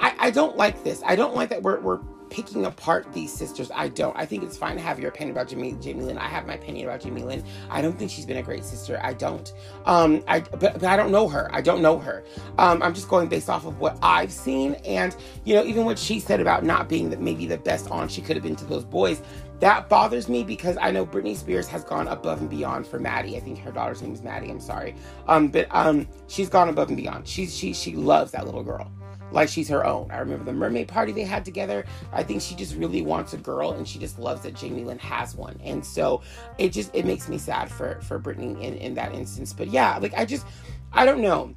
I, 0.00 0.14
I 0.18 0.30
don't 0.30 0.56
like 0.56 0.82
this. 0.82 1.02
I 1.04 1.16
don't 1.16 1.34
like 1.34 1.48
that 1.50 1.62
we're, 1.62 1.80
we're 1.80 2.00
picking 2.30 2.66
apart 2.66 3.12
these 3.12 3.32
sisters. 3.32 3.70
I 3.74 3.88
don't. 3.88 4.16
I 4.16 4.26
think 4.26 4.42
it's 4.42 4.56
fine 4.56 4.76
to 4.76 4.82
have 4.82 4.98
your 4.98 5.08
opinion 5.10 5.36
about 5.36 5.48
Jamie, 5.48 5.76
Jamie 5.80 6.04
Lynn. 6.04 6.18
I 6.18 6.28
have 6.28 6.46
my 6.46 6.54
opinion 6.54 6.88
about 6.88 7.00
Jamie 7.00 7.22
Lynn. 7.22 7.44
I 7.70 7.80
don't 7.80 7.98
think 7.98 8.10
she's 8.10 8.26
been 8.26 8.38
a 8.38 8.42
great 8.42 8.64
sister. 8.64 9.00
I 9.02 9.14
don't. 9.14 9.52
Um, 9.84 10.22
I 10.26 10.40
but, 10.40 10.60
but 10.74 10.84
I 10.84 10.96
don't 10.96 11.10
know 11.10 11.28
her. 11.28 11.48
I 11.54 11.60
don't 11.60 11.82
know 11.82 11.98
her. 11.98 12.24
Um, 12.58 12.82
I'm 12.82 12.94
just 12.94 13.08
going 13.08 13.28
based 13.28 13.48
off 13.48 13.64
of 13.66 13.78
what 13.78 13.98
I've 14.02 14.32
seen, 14.32 14.74
and 14.84 15.14
you 15.44 15.54
know, 15.54 15.64
even 15.64 15.84
what 15.84 15.98
she 15.98 16.20
said 16.20 16.40
about 16.40 16.64
not 16.64 16.88
being 16.88 17.10
that 17.10 17.20
maybe 17.20 17.46
the 17.46 17.58
best 17.58 17.90
aunt 17.90 18.10
she 18.10 18.20
could 18.20 18.36
have 18.36 18.42
been 18.42 18.56
to 18.56 18.64
those 18.64 18.84
boys. 18.84 19.22
That 19.60 19.88
bothers 19.88 20.28
me 20.28 20.44
because 20.44 20.76
I 20.78 20.90
know 20.90 21.06
Britney 21.06 21.34
Spears 21.34 21.66
has 21.68 21.82
gone 21.82 22.08
above 22.08 22.42
and 22.42 22.50
beyond 22.50 22.86
for 22.86 22.98
Maddie. 22.98 23.38
I 23.38 23.40
think 23.40 23.58
her 23.60 23.72
daughter's 23.72 24.02
name 24.02 24.12
is 24.12 24.22
Maddie. 24.22 24.50
I'm 24.50 24.60
sorry, 24.60 24.94
um, 25.28 25.48
but 25.48 25.68
um, 25.70 26.06
she's 26.26 26.50
gone 26.50 26.68
above 26.68 26.88
and 26.88 26.96
beyond. 26.96 27.26
She's 27.26 27.56
she 27.56 27.72
she 27.72 27.94
loves 27.94 28.32
that 28.32 28.44
little 28.44 28.62
girl 28.62 28.90
like 29.32 29.48
she's 29.48 29.68
her 29.68 29.84
own. 29.84 30.10
I 30.10 30.18
remember 30.18 30.44
the 30.44 30.52
mermaid 30.52 30.88
party 30.88 31.12
they 31.12 31.24
had 31.24 31.44
together. 31.44 31.84
I 32.12 32.22
think 32.22 32.42
she 32.42 32.54
just 32.54 32.74
really 32.76 33.02
wants 33.02 33.32
a 33.32 33.38
girl 33.38 33.72
and 33.72 33.86
she 33.86 33.98
just 33.98 34.18
loves 34.18 34.42
that 34.42 34.54
Jamie 34.54 34.84
Lynn 34.84 34.98
has 34.98 35.34
one. 35.34 35.58
And 35.64 35.84
so 35.84 36.22
it 36.58 36.72
just 36.72 36.94
it 36.94 37.04
makes 37.04 37.28
me 37.28 37.38
sad 37.38 37.70
for 37.70 38.00
for 38.02 38.18
Britney 38.18 38.60
in, 38.60 38.74
in 38.74 38.94
that 38.94 39.14
instance. 39.14 39.52
But 39.52 39.68
yeah, 39.68 39.98
like 39.98 40.14
I 40.14 40.24
just 40.24 40.46
I 40.92 41.04
don't 41.04 41.20
know. 41.20 41.54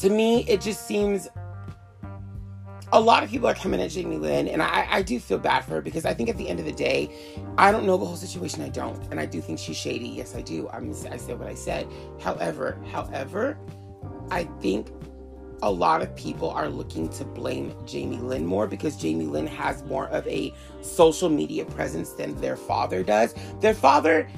To 0.00 0.10
me, 0.10 0.44
it 0.48 0.60
just 0.60 0.86
seems 0.86 1.28
a 2.92 3.00
lot 3.00 3.22
of 3.22 3.30
people 3.30 3.48
are 3.48 3.54
coming 3.54 3.80
at 3.80 3.90
Jamie 3.90 4.18
Lynn, 4.18 4.48
and 4.48 4.62
I, 4.62 4.86
I 4.90 5.02
do 5.02 5.18
feel 5.18 5.38
bad 5.38 5.64
for 5.64 5.72
her 5.72 5.80
because 5.80 6.04
I 6.04 6.12
think 6.12 6.28
at 6.28 6.36
the 6.36 6.48
end 6.48 6.60
of 6.60 6.66
the 6.66 6.72
day, 6.72 7.10
I 7.56 7.72
don't 7.72 7.86
know 7.86 7.96
the 7.96 8.04
whole 8.04 8.16
situation. 8.16 8.62
I 8.62 8.68
don't, 8.68 9.02
and 9.10 9.18
I 9.18 9.24
do 9.24 9.40
think 9.40 9.58
she's 9.58 9.78
shady. 9.78 10.08
Yes, 10.08 10.34
I 10.34 10.42
do. 10.42 10.68
I'm, 10.70 10.90
I 11.10 11.16
said 11.16 11.38
what 11.38 11.48
I 11.48 11.54
said. 11.54 11.88
However, 12.20 12.78
however, 12.90 13.58
I 14.30 14.44
think 14.60 14.92
a 15.62 15.70
lot 15.70 16.02
of 16.02 16.14
people 16.16 16.50
are 16.50 16.68
looking 16.68 17.08
to 17.08 17.24
blame 17.24 17.74
Jamie 17.86 18.18
Lynn 18.18 18.44
more 18.44 18.66
because 18.66 18.96
Jamie 18.96 19.26
Lynn 19.26 19.46
has 19.46 19.84
more 19.84 20.08
of 20.08 20.26
a 20.26 20.52
social 20.80 21.28
media 21.28 21.64
presence 21.64 22.10
than 22.12 22.38
their 22.40 22.56
father 22.56 23.02
does. 23.02 23.34
Their 23.60 23.74
father 23.74 24.28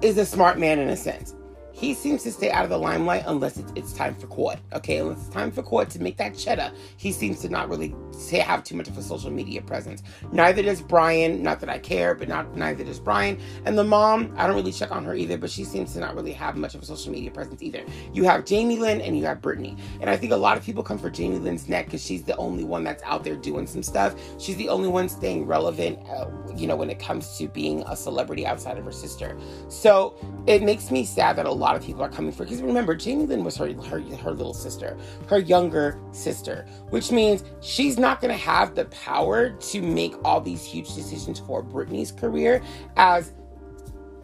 is 0.00 0.16
a 0.16 0.24
smart 0.24 0.58
man 0.58 0.78
in 0.78 0.88
a 0.88 0.96
sense. 0.96 1.34
He 1.78 1.94
seems 1.94 2.24
to 2.24 2.32
stay 2.32 2.50
out 2.50 2.64
of 2.64 2.70
the 2.70 2.76
limelight 2.76 3.22
unless 3.28 3.56
it's, 3.56 3.72
it's 3.76 3.92
time 3.92 4.16
for 4.16 4.26
court. 4.26 4.58
Okay, 4.72 4.98
unless 4.98 5.18
it's 5.18 5.28
time 5.28 5.52
for 5.52 5.62
court 5.62 5.88
to 5.90 6.02
make 6.02 6.16
that 6.16 6.36
cheddar, 6.36 6.72
he 6.96 7.12
seems 7.12 7.38
to 7.42 7.48
not 7.48 7.68
really 7.68 7.94
say, 8.10 8.40
have 8.40 8.64
too 8.64 8.74
much 8.74 8.88
of 8.88 8.98
a 8.98 9.02
social 9.02 9.30
media 9.30 9.62
presence. 9.62 10.02
Neither 10.32 10.60
does 10.62 10.82
Brian. 10.82 11.40
Not 11.40 11.60
that 11.60 11.68
I 11.68 11.78
care, 11.78 12.16
but 12.16 12.26
not 12.26 12.56
neither 12.56 12.82
does 12.82 12.98
Brian. 12.98 13.38
And 13.64 13.78
the 13.78 13.84
mom, 13.84 14.34
I 14.36 14.48
don't 14.48 14.56
really 14.56 14.72
check 14.72 14.90
on 14.90 15.04
her 15.04 15.14
either, 15.14 15.38
but 15.38 15.50
she 15.50 15.62
seems 15.62 15.92
to 15.92 16.00
not 16.00 16.16
really 16.16 16.32
have 16.32 16.56
much 16.56 16.74
of 16.74 16.82
a 16.82 16.84
social 16.84 17.12
media 17.12 17.30
presence 17.30 17.62
either. 17.62 17.84
You 18.12 18.24
have 18.24 18.44
Jamie 18.44 18.78
Lynn 18.78 19.00
and 19.00 19.16
you 19.16 19.24
have 19.26 19.40
Britney, 19.40 19.78
and 20.00 20.10
I 20.10 20.16
think 20.16 20.32
a 20.32 20.36
lot 20.36 20.56
of 20.56 20.64
people 20.64 20.82
come 20.82 20.98
for 20.98 21.10
Jamie 21.10 21.38
Lynn's 21.38 21.68
neck 21.68 21.84
because 21.84 22.04
she's 22.04 22.24
the 22.24 22.36
only 22.38 22.64
one 22.64 22.82
that's 22.82 23.04
out 23.04 23.22
there 23.22 23.36
doing 23.36 23.68
some 23.68 23.84
stuff. 23.84 24.16
She's 24.40 24.56
the 24.56 24.68
only 24.68 24.88
one 24.88 25.08
staying 25.08 25.46
relevant, 25.46 26.00
uh, 26.08 26.28
you 26.56 26.66
know, 26.66 26.74
when 26.74 26.90
it 26.90 26.98
comes 26.98 27.38
to 27.38 27.46
being 27.46 27.84
a 27.86 27.94
celebrity 27.94 28.44
outside 28.44 28.78
of 28.78 28.84
her 28.84 28.90
sister. 28.90 29.38
So 29.68 30.16
it 30.48 30.64
makes 30.64 30.90
me 30.90 31.04
sad 31.04 31.36
that 31.36 31.46
a 31.46 31.52
lot 31.52 31.67
lot 31.68 31.76
of 31.76 31.84
people 31.84 32.02
are 32.02 32.08
coming 32.08 32.32
for. 32.32 32.44
Because 32.44 32.62
remember, 32.62 32.94
Jamie 32.94 33.26
Lynn 33.26 33.44
was 33.44 33.56
her, 33.56 33.72
her 33.72 34.00
her 34.00 34.32
little 34.32 34.54
sister, 34.54 34.96
her 35.28 35.38
younger 35.38 36.00
sister, 36.12 36.66
which 36.90 37.12
means 37.12 37.44
she's 37.60 37.98
not 37.98 38.20
going 38.20 38.32
to 38.32 38.42
have 38.42 38.74
the 38.74 38.86
power 38.86 39.50
to 39.50 39.82
make 39.82 40.14
all 40.24 40.40
these 40.40 40.64
huge 40.64 40.94
decisions 40.94 41.38
for 41.38 41.62
Britney's 41.62 42.10
career 42.10 42.62
as 42.96 43.32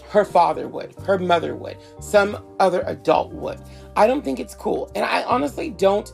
her 0.08 0.24
father 0.24 0.68
would, 0.68 0.94
her 1.00 1.18
mother 1.18 1.54
would, 1.56 1.76
some 2.00 2.38
other 2.60 2.82
adult 2.86 3.32
would. 3.32 3.60
I 3.96 4.06
don't 4.06 4.24
think 4.24 4.40
it's 4.40 4.54
cool. 4.54 4.90
And 4.94 5.04
I 5.04 5.24
honestly 5.24 5.70
don't. 5.70 6.10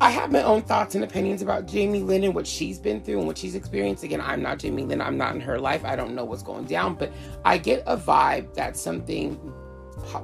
I 0.00 0.10
have 0.10 0.32
my 0.32 0.42
own 0.42 0.62
thoughts 0.62 0.96
and 0.96 1.04
opinions 1.04 1.40
about 1.40 1.66
Jamie 1.66 2.00
Lynn 2.00 2.24
and 2.24 2.34
what 2.34 2.46
she's 2.46 2.78
been 2.78 3.00
through 3.00 3.18
and 3.18 3.26
what 3.26 3.38
she's 3.38 3.54
experienced. 3.54 4.02
Again, 4.02 4.20
I'm 4.20 4.42
not 4.42 4.58
Jamie 4.58 4.82
Lynn. 4.82 5.00
I'm 5.00 5.16
not 5.16 5.34
in 5.34 5.40
her 5.40 5.58
life. 5.58 5.84
I 5.84 5.96
don't 5.96 6.14
know 6.14 6.24
what's 6.24 6.42
going 6.42 6.64
down, 6.64 6.96
but 6.96 7.12
I 7.44 7.56
get 7.56 7.84
a 7.86 7.96
vibe 7.96 8.52
that 8.54 8.76
something 8.76 9.40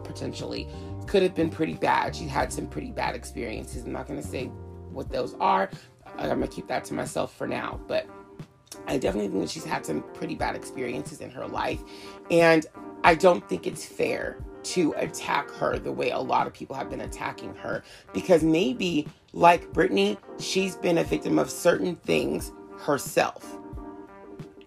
potentially 0.04 0.68
could 1.06 1.22
have 1.22 1.34
been 1.34 1.50
pretty 1.50 1.74
bad. 1.74 2.14
She 2.14 2.24
had 2.24 2.52
some 2.52 2.66
pretty 2.66 2.90
bad 2.90 3.14
experiences. 3.14 3.84
I'm 3.84 3.92
not 3.92 4.06
going 4.06 4.20
to 4.20 4.26
say 4.26 4.46
what 4.92 5.10
those 5.10 5.34
are. 5.40 5.70
I'm 6.18 6.28
going 6.28 6.40
to 6.42 6.48
keep 6.48 6.66
that 6.68 6.84
to 6.86 6.94
myself 6.94 7.34
for 7.34 7.46
now. 7.46 7.80
But 7.86 8.06
I 8.86 8.98
definitely 8.98 9.30
think 9.30 9.50
she's 9.50 9.64
had 9.64 9.84
some 9.84 10.02
pretty 10.14 10.34
bad 10.34 10.54
experiences 10.54 11.20
in 11.20 11.30
her 11.30 11.46
life. 11.46 11.80
And 12.30 12.66
I 13.02 13.14
don't 13.14 13.46
think 13.48 13.66
it's 13.66 13.84
fair 13.84 14.38
to 14.62 14.92
attack 14.96 15.50
her 15.52 15.78
the 15.78 15.92
way 15.92 16.10
a 16.10 16.18
lot 16.18 16.46
of 16.46 16.52
people 16.52 16.76
have 16.76 16.90
been 16.90 17.00
attacking 17.00 17.54
her. 17.56 17.82
Because 18.12 18.42
maybe, 18.42 19.08
like 19.32 19.72
Britney, 19.72 20.18
she's 20.38 20.76
been 20.76 20.98
a 20.98 21.04
victim 21.04 21.38
of 21.38 21.50
certain 21.50 21.96
things 21.96 22.52
herself. 22.78 23.56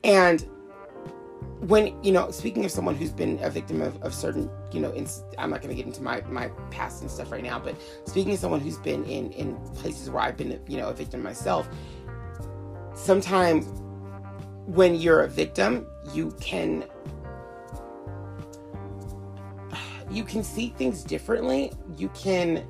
And 0.03 0.45
when 1.61 2.01
you 2.03 2.11
know 2.11 2.29
speaking 2.31 2.65
of 2.65 2.71
someone 2.71 2.95
who's 2.95 3.11
been 3.11 3.39
a 3.41 3.49
victim 3.49 3.81
of, 3.81 4.01
of 4.03 4.13
certain 4.13 4.49
you 4.71 4.79
know 4.81 4.93
i'm 5.37 5.49
not 5.49 5.61
going 5.61 5.69
to 5.69 5.75
get 5.75 5.85
into 5.85 6.01
my 6.01 6.21
my 6.27 6.49
past 6.71 7.01
and 7.01 7.09
stuff 7.09 7.31
right 7.31 7.43
now 7.43 7.57
but 7.57 7.75
speaking 8.05 8.33
of 8.33 8.39
someone 8.39 8.59
who's 8.59 8.77
been 8.79 9.05
in 9.05 9.31
in 9.31 9.55
places 9.75 10.09
where 10.09 10.23
i've 10.23 10.35
been 10.35 10.59
you 10.67 10.77
know 10.77 10.89
a 10.89 10.93
victim 10.93 11.23
myself 11.23 11.69
sometimes 12.95 13.65
when 14.65 14.95
you're 14.95 15.21
a 15.21 15.27
victim 15.27 15.85
you 16.13 16.31
can 16.39 16.85
you 20.11 20.23
can 20.23 20.43
see 20.43 20.73
things 20.77 21.03
differently. 21.03 21.71
You 21.97 22.09
can 22.09 22.65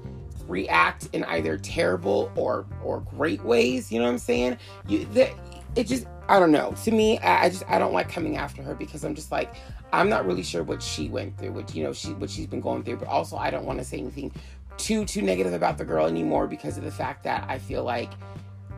react 0.48 1.08
in 1.14 1.24
either 1.26 1.58
terrible 1.58 2.32
or 2.36 2.66
or 2.84 3.00
great 3.02 3.42
ways 3.46 3.90
you 3.90 3.98
know 4.00 4.06
what 4.06 4.12
i'm 4.12 4.18
saying? 4.18 4.58
You 4.88 5.06
the, 5.06 5.34
it 5.76 5.88
just 5.88 6.06
I 6.30 6.40
don't 6.40 6.52
know. 6.52 6.74
To 6.84 6.92
me, 6.92 7.20
I, 7.20 7.46
I, 7.46 7.50
just 7.50 7.64
I 7.68 7.80
don't 7.80 7.94
like 7.94 8.10
coming 8.10 8.38
after 8.38 8.62
her 8.64 8.76
because 8.76 9.04
I'm 9.04 9.16
just 9.16 9.32
like 9.32 9.54
I'm 9.92 10.10
not 10.10 10.26
really 10.26 10.44
sure 10.44 10.64
what 10.64 10.82
she 10.82 11.10
went 11.10 11.38
through, 11.38 11.52
what 11.52 11.76
you 11.76 11.84
know 11.84 11.94
she 11.94 12.14
what 12.14 12.30
she's 12.30 12.48
been 12.48 12.62
going 12.62 12.84
through. 12.84 12.98
But 12.98 13.08
also, 13.10 13.38
I 13.38 13.50
don't 13.50 13.66
want 13.66 13.80
to 13.80 13.86
say 13.86 13.98
anything 13.98 14.32
too 14.78 15.06
too 15.06 15.22
negative 15.22 15.54
about 15.54 15.78
the 15.78 15.86
girl 15.86 16.08
anymore 16.08 16.48
because 16.48 16.78
of 16.78 16.84
the 16.84 16.92
fact 16.92 17.24
that 17.24 17.46
I 17.48 17.60
feel 17.60 17.84
like 17.84 18.12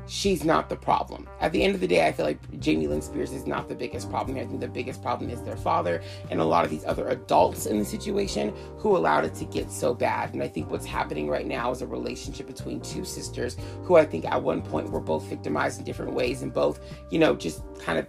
she's 0.08 0.44
not 0.44 0.70
the 0.70 0.76
problem. 0.76 1.28
At 1.40 1.52
the 1.52 1.64
end 1.64 1.76
of 1.76 1.82
the 1.82 1.88
day, 1.88 2.08
I 2.08 2.12
feel 2.12 2.26
like 2.26 2.60
Jamie 2.60 2.88
Lynn 2.88 3.02
Spears 3.02 3.32
is 3.32 3.46
not 3.46 3.68
the 3.68 3.76
biggest 3.76 4.10
problem 4.10 4.36
here. 4.36 4.46
I 4.46 4.48
think 4.48 4.60
the 4.60 4.68
biggest 4.68 5.02
problem 5.02 5.30
is 5.30 5.42
their 5.42 5.58
father 5.58 6.02
and 6.30 6.40
a 6.40 6.46
lot 6.46 6.66
of 6.66 6.72
these 6.72 6.86
other 6.86 7.10
adults 7.10 7.66
in 7.66 7.80
the 7.80 7.86
situation 7.86 8.54
who 8.78 8.96
allowed 8.96 9.26
it 9.26 9.36
to 9.36 9.46
get 9.46 9.72
so 9.72 9.94
bad. 9.94 10.34
And 10.34 10.44
I 10.44 10.48
think 10.48 10.70
what's 10.70 10.86
happening 10.86 11.30
right 11.30 11.46
now 11.46 11.72
is 11.72 11.82
a 11.82 11.88
relationship 11.88 12.48
between 12.48 12.82
two 12.82 13.06
sisters 13.06 13.58
who 13.84 13.96
I 13.96 14.06
think 14.06 14.26
at 14.26 14.42
one 14.42 14.62
point 14.62 14.90
were 14.90 15.02
both 15.02 15.24
victimized 15.24 15.80
in 15.80 15.86
different 15.86 16.14
ways 16.14 16.42
and 16.42 16.54
both, 16.54 16.80
you 17.10 17.20
know, 17.20 17.36
just 17.36 17.64
kind 17.80 18.00
of 18.00 18.08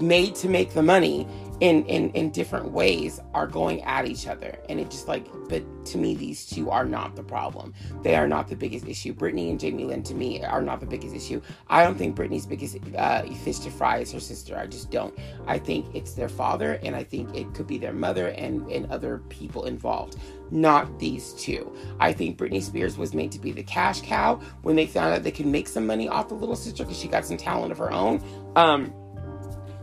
made 0.00 0.34
to 0.36 0.48
make 0.48 0.72
the 0.74 0.82
money 0.82 1.26
in, 1.60 1.84
in 1.84 2.10
in 2.12 2.30
different 2.30 2.72
ways 2.72 3.20
are 3.34 3.46
going 3.46 3.82
at 3.82 4.06
each 4.06 4.26
other. 4.26 4.58
And 4.68 4.80
it 4.80 4.90
just 4.90 5.08
like 5.08 5.26
but 5.48 5.62
to 5.86 5.98
me 5.98 6.14
these 6.14 6.46
two 6.46 6.70
are 6.70 6.84
not 6.84 7.16
the 7.16 7.22
problem. 7.22 7.74
They 8.02 8.16
are 8.16 8.26
not 8.26 8.48
the 8.48 8.56
biggest 8.56 8.86
issue. 8.86 9.14
Britney 9.14 9.50
and 9.50 9.60
jamie 9.60 9.84
lynn 9.84 10.02
to 10.04 10.14
me 10.14 10.42
are 10.42 10.62
not 10.62 10.80
the 10.80 10.86
biggest 10.86 11.14
issue. 11.14 11.40
I 11.68 11.84
don't 11.84 11.98
think 11.98 12.16
britney's 12.16 12.46
biggest 12.46 12.78
uh, 12.96 13.22
fish 13.44 13.58
to 13.60 13.70
fry 13.70 13.98
is 13.98 14.12
her 14.12 14.20
sister. 14.20 14.56
I 14.56 14.66
just 14.66 14.90
don't. 14.90 15.16
I 15.46 15.58
think 15.58 15.94
it's 15.94 16.14
their 16.14 16.28
father 16.28 16.80
and 16.82 16.96
i 16.96 17.04
think 17.04 17.34
it 17.36 17.52
could 17.54 17.66
be 17.66 17.78
their 17.78 17.92
mother 17.92 18.28
and 18.28 18.66
and 18.70 18.90
other 18.90 19.18
people 19.28 19.66
involved. 19.66 20.16
Not 20.50 20.98
these 20.98 21.32
two. 21.34 21.72
I 22.00 22.12
think 22.12 22.36
Britney 22.36 22.62
Spears 22.62 22.98
was 22.98 23.14
made 23.14 23.30
to 23.32 23.38
be 23.38 23.52
the 23.52 23.62
cash 23.62 24.00
cow 24.00 24.40
when 24.62 24.74
they 24.74 24.86
found 24.86 25.14
out 25.14 25.22
they 25.22 25.30
could 25.30 25.46
make 25.46 25.68
some 25.68 25.86
money 25.86 26.08
off 26.08 26.28
the 26.28 26.34
little 26.34 26.56
sister 26.56 26.82
because 26.82 26.98
she 26.98 27.06
got 27.06 27.24
some 27.24 27.36
talent 27.36 27.70
of 27.70 27.78
her 27.78 27.92
own. 27.92 28.20
Um, 28.56 28.92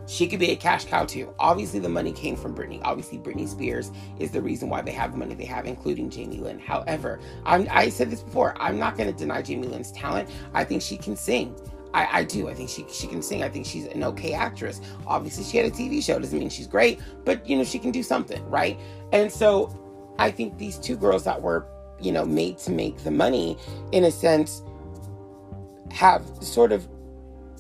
she 0.08 0.26
could 0.26 0.40
be 0.40 0.52
a 0.52 0.56
cash 0.56 0.86
cow 0.86 1.06
too. 1.06 1.34
Obviously, 1.38 1.80
the 1.80 1.90
money 1.90 2.14
came 2.14 2.36
from 2.36 2.56
Britney. 2.56 2.80
Obviously, 2.84 3.18
Britney 3.18 3.48
Spears 3.48 3.92
is 4.20 4.32
the 4.32 4.42
reason 4.42 4.70
why 4.70 4.82
they 4.82 4.92
have 4.92 5.12
the 5.12 5.18
money 5.18 5.36
they 5.36 5.46
have, 5.46 5.66
including 5.66 6.10
Jamie 6.10 6.38
Lynn. 6.38 6.60
However, 6.60 7.20
I'm, 7.46 7.68
I 7.70 7.90
said 7.90 8.10
this 8.10 8.22
before. 8.22 8.56
I'm 8.60 8.80
not 8.80 8.98
going 8.98 9.12
to 9.12 9.18
deny 9.18 9.42
Jamie 9.42 9.68
Lynn's 9.68 9.92
talent. 9.92 10.30
I 10.54 10.64
think 10.64 10.82
she 10.82 10.98
can 10.98 11.16
sing. 11.18 11.56
I, 11.94 12.20
I, 12.20 12.24
do. 12.24 12.48
I 12.48 12.54
think 12.54 12.70
she 12.70 12.86
she 12.90 13.08
can 13.08 13.22
sing. 13.22 13.44
I 13.44 13.50
think 13.50 13.66
she's 13.66 13.86
an 13.88 14.04
okay 14.04 14.34
actress. 14.34 14.82
Obviously, 15.06 15.44
she 15.44 15.58
had 15.58 15.66
a 15.66 15.72
TV 15.72 16.02
show. 16.04 16.20
Doesn't 16.20 16.38
mean 16.38 16.50
she's 16.50 16.68
great, 16.68 17.02
but 17.26 17.48
you 17.48 17.58
know 17.58 17.64
she 17.64 17.80
can 17.80 17.92
do 17.92 18.04
something, 18.04 18.44
right? 18.50 18.80
And 19.12 19.32
so, 19.32 19.76
I 20.20 20.32
think 20.32 20.58
these 20.58 20.78
two 20.78 20.96
girls 20.96 21.24
that 21.26 21.42
were 21.42 21.66
you 22.00 22.12
know 22.12 22.26
made 22.26 22.58
to 22.60 22.72
make 22.72 22.98
the 23.00 23.12
money, 23.12 23.58
in 23.92 24.06
a 24.06 24.12
sense, 24.12 24.62
have 25.92 26.24
sort 26.42 26.72
of 26.72 26.88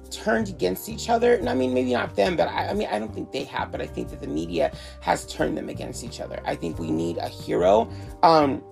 turned 0.08 0.50
against 0.50 0.90
each 0.90 1.10
other. 1.10 1.36
And 1.36 1.50
I 1.50 1.54
mean, 1.54 1.74
maybe 1.74 1.94
not 1.94 2.16
them, 2.16 2.36
but 2.36 2.48
I, 2.48 2.70
I, 2.70 2.74
mean, 2.74 2.88
I 2.92 3.00
don't 3.00 3.14
think 3.14 3.32
they 3.32 3.44
have, 3.46 3.72
but 3.72 3.82
I 3.82 3.88
think 3.88 4.10
that 4.10 4.22
the 4.22 4.28
media 4.28 4.72
has 5.02 5.26
turned 5.26 5.58
them 5.58 5.70
against 5.70 6.04
each 6.04 6.20
other. 6.20 6.42
I 6.46 6.56
think 6.56 6.80
we 6.80 6.92
need 6.92 7.18
a 7.18 7.28
hero. 7.28 7.90
Um, 8.24 8.64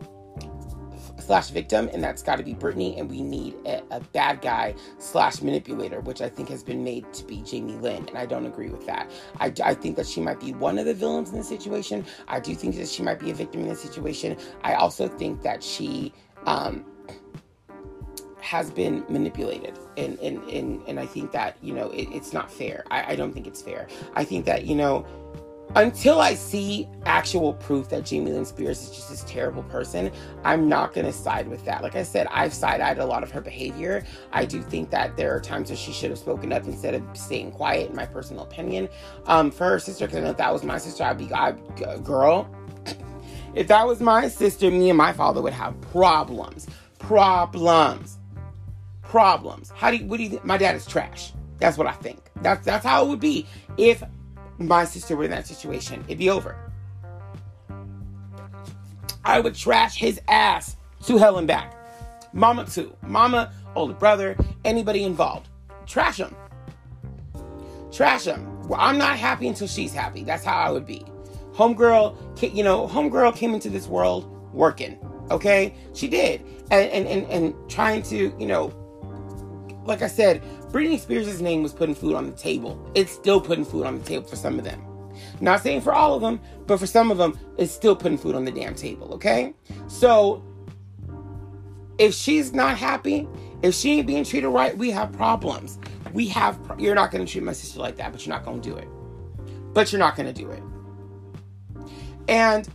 slash 1.26 1.50
victim, 1.50 1.90
and 1.92 2.04
that's 2.04 2.22
got 2.22 2.36
to 2.36 2.44
be 2.44 2.54
Britney, 2.54 3.00
and 3.00 3.10
we 3.10 3.22
need 3.22 3.56
a, 3.66 3.82
a, 3.90 4.00
bad 4.00 4.42
guy 4.42 4.76
slash 5.00 5.42
manipulator, 5.42 6.00
which 6.02 6.22
I 6.22 6.30
think 6.30 6.50
has 6.50 6.64
been 6.64 6.84
made 6.84 7.12
to 7.14 7.26
be 7.26 7.42
Jamie 7.42 7.78
Lynn, 7.78 8.08
and 8.08 8.18
I 8.18 8.28
don't 8.28 8.46
agree 8.46 8.70
with 8.70 8.86
that. 8.86 9.10
I, 9.40 9.52
I 9.64 9.74
think 9.74 9.96
that 9.96 10.06
she 10.06 10.22
might 10.22 10.40
be 10.40 10.54
one 10.54 10.78
of 10.78 10.86
the 10.86 10.94
villains 10.94 11.32
in 11.32 11.40
the 11.40 11.44
situation. 11.44 12.06
I 12.28 12.40
do 12.40 12.54
think 12.54 12.76
that 12.76 12.88
she 12.88 13.02
might 13.02 13.20
be 13.20 13.32
a 13.32 13.34
victim 13.34 13.62
in 13.62 13.70
the 13.70 13.76
situation. 13.76 14.38
I 14.64 14.76
also 14.76 15.08
think 15.08 15.42
that 15.42 15.64
she 15.64 16.14
um, 16.46 16.86
has 18.40 18.70
been 18.70 19.04
manipulated 19.10 19.78
and 19.98 20.20
and 20.20 20.44
and, 20.50 20.82
and 20.88 21.00
i 21.00 21.06
think 21.06 21.32
that 21.32 21.58
you 21.62 21.74
know 21.74 21.90
it, 21.92 22.08
it's 22.12 22.34
not 22.34 22.52
fair 22.52 22.84
I, 22.92 23.14
I 23.14 23.16
don't 23.16 23.34
think 23.34 23.48
it's 23.48 23.62
fair 23.62 23.88
i 24.16 24.24
think 24.24 24.46
that 24.46 24.66
you 24.66 24.76
know 24.76 25.06
until 25.76 26.22
I 26.22 26.36
see 26.36 26.88
actual 27.06 27.54
proof 27.54 27.90
that 27.90 28.06
Jamie 28.06 28.32
Lynn 28.32 28.46
Spears 28.46 28.82
is 28.84 28.92
just 28.92 29.10
this 29.10 29.24
terrible 29.28 29.64
person, 29.64 30.12
I'm 30.44 30.70
not 30.70 30.94
going 30.94 31.06
to 31.06 31.12
side 31.12 31.48
with 31.48 31.66
that. 31.66 31.82
Like 31.84 31.96
I 31.96 32.04
said, 32.04 32.28
I've 32.32 32.54
side 32.54 32.80
eyed 32.80 32.98
a 32.98 33.06
lot 33.06 33.24
of 33.24 33.32
her 33.32 33.42
behavior. 33.42 34.06
I 34.32 34.46
do 34.46 34.62
think 34.62 34.90
that 34.92 35.18
there 35.18 35.36
are 35.36 35.42
times 35.42 35.70
where 35.70 35.78
she 35.78 35.92
should 35.92 36.12
have 36.12 36.20
spoken 36.20 36.54
up 36.54 36.64
instead 36.66 36.94
of 36.94 37.04
staying 37.14 37.52
quiet, 37.52 37.90
in 37.90 37.96
my 37.96 38.06
personal 38.06 38.44
opinion. 38.44 38.88
Um, 39.26 39.52
for 39.52 39.66
her 39.66 39.80
sister, 39.80 40.06
because 40.06 40.20
I 40.20 40.22
know 40.22 40.30
if 40.30 40.38
that 40.38 40.54
was 40.54 40.64
my 40.64 40.78
sister, 40.78 41.04
I'd 41.04 41.18
be, 41.18 41.32
I'd, 41.34 41.58
girl, 42.06 42.50
if 43.54 43.68
that 43.68 43.86
was 43.86 44.00
my 44.00 44.30
sister, 44.30 44.72
me 44.72 44.90
and 44.90 44.98
my 44.98 45.12
father 45.12 45.42
would 45.42 45.54
have 45.54 45.80
problems. 45.82 46.68
Problems 47.00 48.18
problems. 49.16 49.72
How 49.74 49.92
do 49.92 49.96
you, 49.96 50.06
what 50.08 50.18
do 50.18 50.24
you 50.24 50.30
think? 50.30 50.44
My 50.44 50.58
dad 50.58 50.76
is 50.76 50.86
trash. 50.86 51.32
That's 51.60 51.78
what 51.78 51.88
I 51.88 51.94
think. 51.94 52.20
That's 52.42 52.66
that's 52.66 52.86
how 52.86 53.06
it 53.06 53.08
would 53.08 53.22
be 53.22 53.46
if 53.78 54.04
my 54.58 54.84
sister 54.84 55.16
were 55.16 55.24
in 55.24 55.32
that 55.32 55.48
situation. 55.48 56.04
It'd 56.10 56.18
be 56.18 56.30
over. 56.30 56.54
I 59.24 59.40
would 59.40 59.56
trash 59.56 59.96
his 59.96 60.20
ass 60.28 60.76
to 61.06 61.18
hell 61.18 61.38
and 61.38 61.48
back. 61.48 61.74
Mama 62.34 62.66
too. 62.66 62.94
Mama, 63.04 63.54
older 63.74 63.94
brother, 63.94 64.36
anybody 64.66 65.06
involved. 65.06 65.48
Trash 65.86 66.18
him. 66.18 66.36
Trash 67.94 68.26
him. 68.26 68.68
Well, 68.68 68.82
I'm 68.82 68.98
not 68.98 69.18
happy 69.18 69.48
until 69.48 69.68
she's 69.68 69.94
happy. 69.94 70.26
That's 70.26 70.44
how 70.44 70.58
I 70.58 70.72
would 70.72 70.86
be. 70.86 71.06
Homegirl, 71.54 72.54
you 72.54 72.66
know, 72.66 72.86
homegirl 72.86 73.34
came 73.38 73.54
into 73.54 73.70
this 73.70 73.88
world 73.88 74.30
working. 74.54 75.00
Okay, 75.32 75.74
she 75.94 76.10
did, 76.10 76.42
and 76.70 76.92
and 76.92 77.08
and, 77.08 77.26
and 77.32 77.70
trying 77.70 78.04
to, 78.04 78.36
you 78.38 78.46
know, 78.46 78.74
like 79.86 80.02
I 80.02 80.08
said, 80.08 80.44
Britney 80.72 81.00
Spears' 81.00 81.42
name 81.42 81.64
was 81.64 81.74
putting 81.74 81.96
food 81.96 82.16
on 82.16 82.26
the 82.26 82.36
table. 82.36 82.92
It's 82.96 83.12
still 83.12 83.40
putting 83.40 83.66
food 83.66 83.86
on 83.86 84.00
the 84.00 84.04
table 84.04 84.26
for 84.26 84.36
some 84.36 84.58
of 84.58 84.66
them. 84.66 84.82
Not 85.40 85.62
saying 85.62 85.82
for 85.82 85.94
all 85.94 86.16
of 86.16 86.22
them, 86.22 86.42
but 86.68 86.78
for 86.78 86.88
some 86.88 87.12
of 87.12 87.18
them, 87.18 87.40
it's 87.58 87.72
still 87.72 87.96
putting 87.96 88.18
food 88.18 88.36
on 88.36 88.46
the 88.46 88.52
damn 88.52 88.76
table, 88.76 89.14
okay? 89.14 89.54
So 89.88 90.44
if 91.98 92.14
she's 92.14 92.52
not 92.52 92.78
happy, 92.78 93.28
if 93.62 93.74
she 93.76 94.00
ain't 94.00 94.08
being 94.08 94.24
treated 94.24 94.50
right, 94.50 94.78
we 94.78 94.92
have 94.92 95.12
problems. 95.14 95.80
We 96.14 96.28
have, 96.30 96.60
you're 96.78 96.96
not 96.96 97.12
gonna 97.12 97.26
treat 97.26 97.44
my 97.44 97.54
sister 97.54 97.80
like 97.80 97.96
that, 97.98 98.12
but 98.12 98.26
you're 98.26 98.36
not 98.36 98.44
gonna 98.44 98.62
do 98.62 98.76
it. 98.76 98.88
But 99.74 99.92
you're 99.92 100.00
not 100.00 100.16
gonna 100.16 100.34
do 100.34 100.50
it. 100.50 100.64
And 102.28 102.68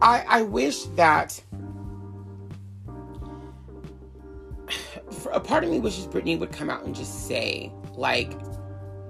I, 0.00 0.24
I 0.28 0.42
wish 0.42 0.84
that 0.96 1.40
a 5.26 5.40
part 5.40 5.64
of 5.64 5.70
me 5.70 5.80
wishes 5.80 6.06
Britney 6.06 6.38
would 6.38 6.52
come 6.52 6.70
out 6.70 6.84
and 6.84 6.94
just 6.94 7.26
say, 7.26 7.72
like, 7.96 8.32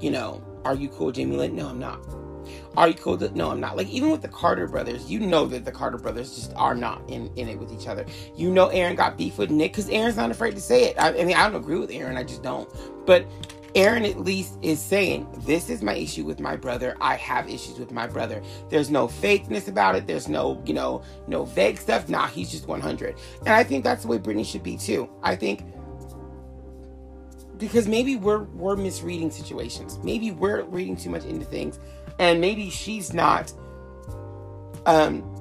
you 0.01 0.11
know, 0.11 0.43
are 0.65 0.75
you 0.75 0.89
cool, 0.89 1.13
Jamie 1.13 1.37
Lynn? 1.37 1.57
No, 1.57 1.69
I'm 1.69 1.79
not. 1.79 2.01
Are 2.77 2.89
you 2.89 2.95
cool? 2.95 3.17
No, 3.35 3.51
I'm 3.51 3.61
not. 3.61 3.77
Like 3.77 3.89
even 3.89 4.11
with 4.11 4.23
the 4.23 4.29
Carter 4.29 4.67
brothers, 4.67 5.11
you 5.11 5.21
know 5.21 5.47
that 5.47 5.65
the 5.65 5.73
Carter 5.73 5.99
brothers 5.99 6.35
just 6.35 6.53
are 6.55 6.75
not 6.75 7.03
in, 7.09 7.31
in 7.37 7.49
it 7.49 7.59
with 7.59 7.73
each 7.73 7.89
other. 7.89 8.07
You 8.37 8.51
know, 8.51 8.69
Aaron 8.69 8.97
got 8.97 9.19
beef 9.19 9.39
with 9.39 9.51
Nick 9.51 9.73
because 9.73 9.89
Aaron's 9.91 10.17
not 10.17 10.31
afraid 10.31 10.55
to 10.55 10.61
say 10.61 10.85
it. 10.85 10.99
I, 10.99 11.09
I 11.09 11.25
mean, 11.25 11.37
I 11.37 11.49
don't 11.49 11.61
agree 11.61 11.79
with 11.79 11.91
Aaron. 11.91 12.17
I 12.17 12.25
just 12.25 12.43
don't. 12.43 12.69
But 13.07 13.27
Aaron 13.75 14.05
at 14.05 14.21
least 14.21 14.55
is 14.63 14.81
saying, 14.81 15.27
This 15.45 15.69
is 15.69 15.83
my 15.83 15.95
issue 15.95 16.25
with 16.25 16.41
my 16.41 16.57
brother. 16.57 16.97
I 17.01 17.17
have 17.17 17.49
issues 17.49 17.79
with 17.79 17.93
my 17.93 18.07
brother. 18.07 18.43
There's 18.71 18.91
no 18.91 19.09
fakeness 19.09 19.69
about 19.69 19.95
it. 19.97 20.07
There's 20.07 20.29
no, 20.29 20.63
you 20.65 20.75
know, 20.75 21.03
no 21.27 21.45
vague 21.45 21.79
stuff. 21.79 22.09
Nah, 22.09 22.29
he's 22.29 22.51
just 22.51 22.67
100. 22.67 23.17
And 23.41 23.51
I 23.51 23.65
think 23.65 23.85
that's 23.85 24.03
the 24.03 24.09
way 24.09 24.19
Britney 24.19 24.47
should 24.47 24.63
be 24.63 24.77
too. 24.77 25.09
I 25.23 25.37
think 25.37 25.65
because 27.59 27.89
maybe 27.89 28.17
we're 28.17 28.45
we're 28.45 28.77
misreading 28.77 29.31
situations. 29.31 29.99
Maybe 30.03 30.31
we're 30.31 30.63
reading 30.63 30.97
too 30.97 31.11
much 31.11 31.25
into 31.25 31.45
things, 31.45 31.79
and 32.19 32.41
maybe 32.41 32.71
she's 32.71 33.13
not. 33.13 33.53
Um. 34.87 35.35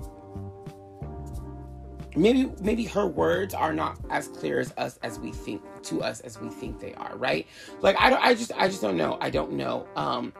Maybe 2.15 2.51
maybe 2.61 2.85
her 2.85 3.05
words 3.05 3.53
are 3.53 3.73
not 3.73 3.99
as 4.09 4.27
clear 4.27 4.59
as 4.59 4.73
us 4.77 4.97
as 5.03 5.19
we 5.19 5.31
think 5.31 5.61
to 5.83 6.01
us 6.01 6.19
as 6.21 6.39
we 6.39 6.49
think 6.49 6.79
they 6.79 6.95
are. 6.95 7.15
Right? 7.15 7.45
Like 7.81 7.95
I 7.99 8.09
don't. 8.09 8.23
I 8.23 8.33
just 8.33 8.51
I 8.57 8.67
just 8.67 8.81
don't 8.81 8.97
know. 8.97 9.17
I 9.21 9.29
don't 9.29 9.53
know. 9.53 9.87
Um. 9.95 10.33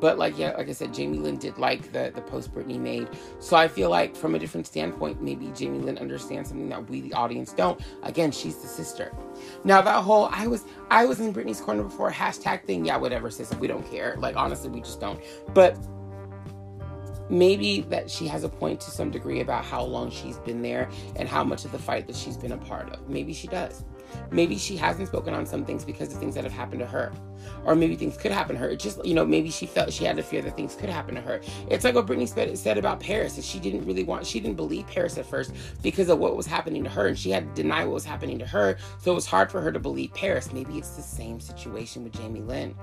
But 0.00 0.18
like 0.18 0.38
yeah, 0.38 0.56
like 0.56 0.68
I 0.68 0.72
said, 0.72 0.94
Jamie 0.94 1.18
Lynn 1.18 1.36
did 1.36 1.58
like 1.58 1.92
the 1.92 2.10
the 2.14 2.22
post 2.22 2.54
Britney 2.54 2.78
made. 2.78 3.08
So 3.38 3.56
I 3.56 3.68
feel 3.68 3.90
like 3.90 4.16
from 4.16 4.34
a 4.34 4.38
different 4.38 4.66
standpoint, 4.66 5.22
maybe 5.22 5.52
Jamie 5.54 5.78
Lynn 5.78 5.98
understands 5.98 6.48
something 6.48 6.68
that 6.70 6.88
we 6.88 7.02
the 7.02 7.12
audience 7.12 7.52
don't. 7.52 7.80
Again, 8.02 8.30
she's 8.32 8.56
the 8.56 8.68
sister. 8.68 9.12
Now 9.64 9.82
that 9.82 10.02
whole 10.02 10.28
I 10.32 10.46
was 10.46 10.64
I 10.90 11.04
was 11.04 11.20
in 11.20 11.32
Britney's 11.32 11.60
corner 11.60 11.82
before 11.82 12.10
hashtag 12.10 12.64
thing, 12.64 12.84
yeah, 12.84 12.96
whatever, 12.96 13.30
sis. 13.30 13.54
We 13.54 13.66
don't 13.66 13.88
care. 13.90 14.16
Like 14.18 14.36
honestly, 14.36 14.70
we 14.70 14.80
just 14.80 15.00
don't. 15.00 15.20
But 15.54 15.78
maybe 17.30 17.82
that 17.82 18.10
she 18.10 18.26
has 18.26 18.44
a 18.44 18.48
point 18.48 18.80
to 18.80 18.90
some 18.90 19.10
degree 19.10 19.40
about 19.40 19.64
how 19.64 19.82
long 19.82 20.10
she's 20.10 20.38
been 20.38 20.62
there 20.62 20.90
and 21.16 21.28
how 21.28 21.44
much 21.44 21.64
of 21.64 21.72
the 21.72 21.78
fight 21.78 22.06
that 22.06 22.16
she's 22.16 22.36
been 22.36 22.52
a 22.52 22.58
part 22.58 22.90
of. 22.90 23.08
Maybe 23.08 23.32
she 23.32 23.46
does. 23.46 23.84
Maybe 24.30 24.56
she 24.58 24.76
hasn't 24.76 25.08
spoken 25.08 25.34
on 25.34 25.46
some 25.46 25.64
things 25.64 25.84
because 25.84 26.12
of 26.12 26.18
things 26.18 26.34
that 26.34 26.44
have 26.44 26.52
happened 26.52 26.80
to 26.80 26.86
her. 26.86 27.12
Or 27.64 27.74
maybe 27.74 27.96
things 27.96 28.16
could 28.16 28.32
happen 28.32 28.56
to 28.56 28.60
her. 28.60 28.70
It 28.70 28.78
just, 28.78 29.04
you 29.04 29.14
know, 29.14 29.24
maybe 29.24 29.50
she 29.50 29.66
felt 29.66 29.92
she 29.92 30.04
had 30.04 30.18
a 30.18 30.22
fear 30.22 30.42
that 30.42 30.56
things 30.56 30.74
could 30.74 30.88
happen 30.88 31.14
to 31.14 31.20
her. 31.20 31.40
It's 31.68 31.84
like 31.84 31.94
what 31.94 32.06
Britney 32.06 32.28
said 32.56 32.78
about 32.78 33.00
Paris, 33.00 33.36
that 33.36 33.44
she 33.44 33.58
didn't 33.58 33.84
really 33.84 34.04
want, 34.04 34.26
she 34.26 34.40
didn't 34.40 34.56
believe 34.56 34.86
Paris 34.86 35.18
at 35.18 35.26
first 35.26 35.52
because 35.82 36.08
of 36.08 36.18
what 36.18 36.36
was 36.36 36.46
happening 36.46 36.84
to 36.84 36.90
her. 36.90 37.06
And 37.08 37.18
she 37.18 37.30
had 37.30 37.54
to 37.54 37.62
deny 37.62 37.84
what 37.84 37.94
was 37.94 38.04
happening 38.04 38.38
to 38.38 38.46
her. 38.46 38.76
So 38.98 39.12
it 39.12 39.14
was 39.14 39.26
hard 39.26 39.50
for 39.50 39.60
her 39.60 39.72
to 39.72 39.78
believe 39.78 40.12
Paris. 40.14 40.52
Maybe 40.52 40.78
it's 40.78 40.96
the 40.96 41.02
same 41.02 41.40
situation 41.40 42.04
with 42.04 42.12
Jamie 42.12 42.40
Lynn. 42.40 42.74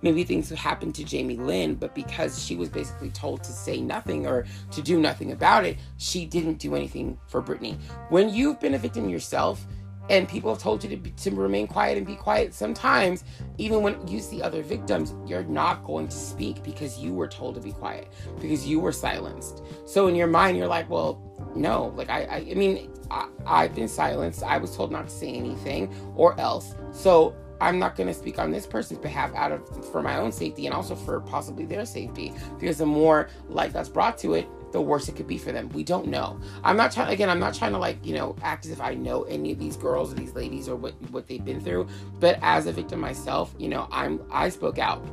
Maybe 0.00 0.24
things 0.24 0.48
happened 0.50 0.94
to 0.94 1.04
Jamie 1.04 1.36
Lynn, 1.36 1.74
but 1.74 1.94
because 1.94 2.42
she 2.42 2.56
was 2.56 2.68
basically 2.70 3.10
told 3.10 3.44
to 3.44 3.52
say 3.52 3.80
nothing 3.80 4.26
or 4.26 4.46
to 4.70 4.80
do 4.80 4.98
nothing 4.98 5.32
about 5.32 5.64
it, 5.64 5.76
she 5.98 6.24
didn't 6.24 6.58
do 6.58 6.74
anything 6.74 7.18
for 7.26 7.42
Britney. 7.42 7.78
When 8.08 8.30
you've 8.30 8.60
been 8.60 8.74
a 8.74 8.78
victim 8.78 9.08
yourself, 9.08 9.66
and 10.08 10.28
people 10.28 10.52
have 10.52 10.62
told 10.62 10.82
you 10.82 10.90
to, 10.90 10.96
be, 10.96 11.10
to 11.12 11.30
remain 11.30 11.66
quiet 11.66 11.96
and 11.98 12.06
be 12.06 12.16
quiet 12.16 12.54
sometimes 12.54 13.24
even 13.58 13.82
when 13.82 14.06
you 14.06 14.20
see 14.20 14.42
other 14.42 14.62
victims 14.62 15.14
you're 15.26 15.44
not 15.44 15.84
going 15.84 16.08
to 16.08 16.16
speak 16.16 16.62
because 16.62 16.98
you 16.98 17.12
were 17.12 17.28
told 17.28 17.54
to 17.54 17.60
be 17.60 17.72
quiet 17.72 18.08
because 18.40 18.66
you 18.66 18.80
were 18.80 18.92
silenced. 18.92 19.62
So 19.86 20.06
in 20.06 20.14
your 20.14 20.26
mind 20.26 20.56
you're 20.56 20.68
like 20.68 20.88
well 20.88 21.24
no 21.54 21.92
like 21.96 22.10
i 22.10 22.24
i, 22.24 22.36
I 22.50 22.54
mean 22.54 22.90
I, 23.10 23.28
i've 23.46 23.74
been 23.74 23.88
silenced. 23.88 24.42
I 24.42 24.58
was 24.58 24.76
told 24.76 24.92
not 24.92 25.08
to 25.08 25.14
say 25.14 25.32
anything 25.32 25.94
or 26.16 26.38
else. 26.40 26.74
So 26.92 27.34
I'm 27.60 27.78
not 27.78 27.96
going 27.96 28.06
to 28.06 28.14
speak 28.14 28.38
on 28.38 28.50
this 28.50 28.66
person's 28.66 29.00
behalf 29.00 29.34
out 29.34 29.52
of 29.52 29.90
for 29.90 30.02
my 30.02 30.18
own 30.18 30.30
safety 30.30 30.66
and 30.66 30.74
also 30.74 30.94
for 30.94 31.20
possibly 31.20 31.64
their 31.64 31.84
safety 31.84 32.32
because 32.58 32.78
the 32.78 32.86
more 32.86 33.30
light 33.48 33.72
that's 33.72 33.88
brought 33.88 34.16
to 34.18 34.34
it, 34.34 34.48
the 34.72 34.80
worse 34.80 35.08
it 35.08 35.16
could 35.16 35.26
be 35.26 35.38
for 35.38 35.52
them. 35.52 35.68
We 35.70 35.82
don't 35.82 36.08
know. 36.08 36.40
I'm 36.62 36.76
not 36.76 36.92
trying 36.92 37.12
again, 37.12 37.30
I'm 37.30 37.38
not 37.38 37.54
trying 37.54 37.72
to 37.72 37.78
like, 37.78 38.04
you 38.04 38.14
know, 38.14 38.36
act 38.42 38.66
as 38.66 38.72
if 38.72 38.80
I 38.80 38.94
know 38.94 39.22
any 39.22 39.52
of 39.52 39.58
these 39.58 39.76
girls 39.76 40.12
or 40.12 40.16
these 40.16 40.34
ladies 40.34 40.68
or 40.68 40.76
what 40.76 40.94
what 41.10 41.26
they've 41.26 41.44
been 41.44 41.60
through, 41.60 41.88
but 42.20 42.38
as 42.42 42.66
a 42.66 42.72
victim 42.72 43.00
myself, 43.00 43.54
you 43.58 43.68
know, 43.68 43.88
I'm 43.90 44.20
I 44.30 44.48
spoke 44.48 44.78
out 44.78 45.04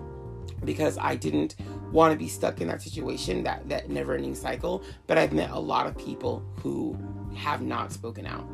because 0.65 0.97
I 0.97 1.15
didn't 1.15 1.55
want 1.91 2.11
to 2.11 2.17
be 2.17 2.27
stuck 2.27 2.59
in 2.61 2.67
that 2.67 2.81
situation, 2.81 3.43
that 3.43 3.69
that 3.69 3.89
never-ending 3.89 4.35
cycle, 4.35 4.83
but 5.07 5.17
I've 5.17 5.33
met 5.33 5.51
a 5.51 5.59
lot 5.59 5.87
of 5.87 5.97
people 5.97 6.43
who 6.61 6.97
have 7.35 7.61
not 7.61 7.91
spoken 7.91 8.25
out. 8.25 8.47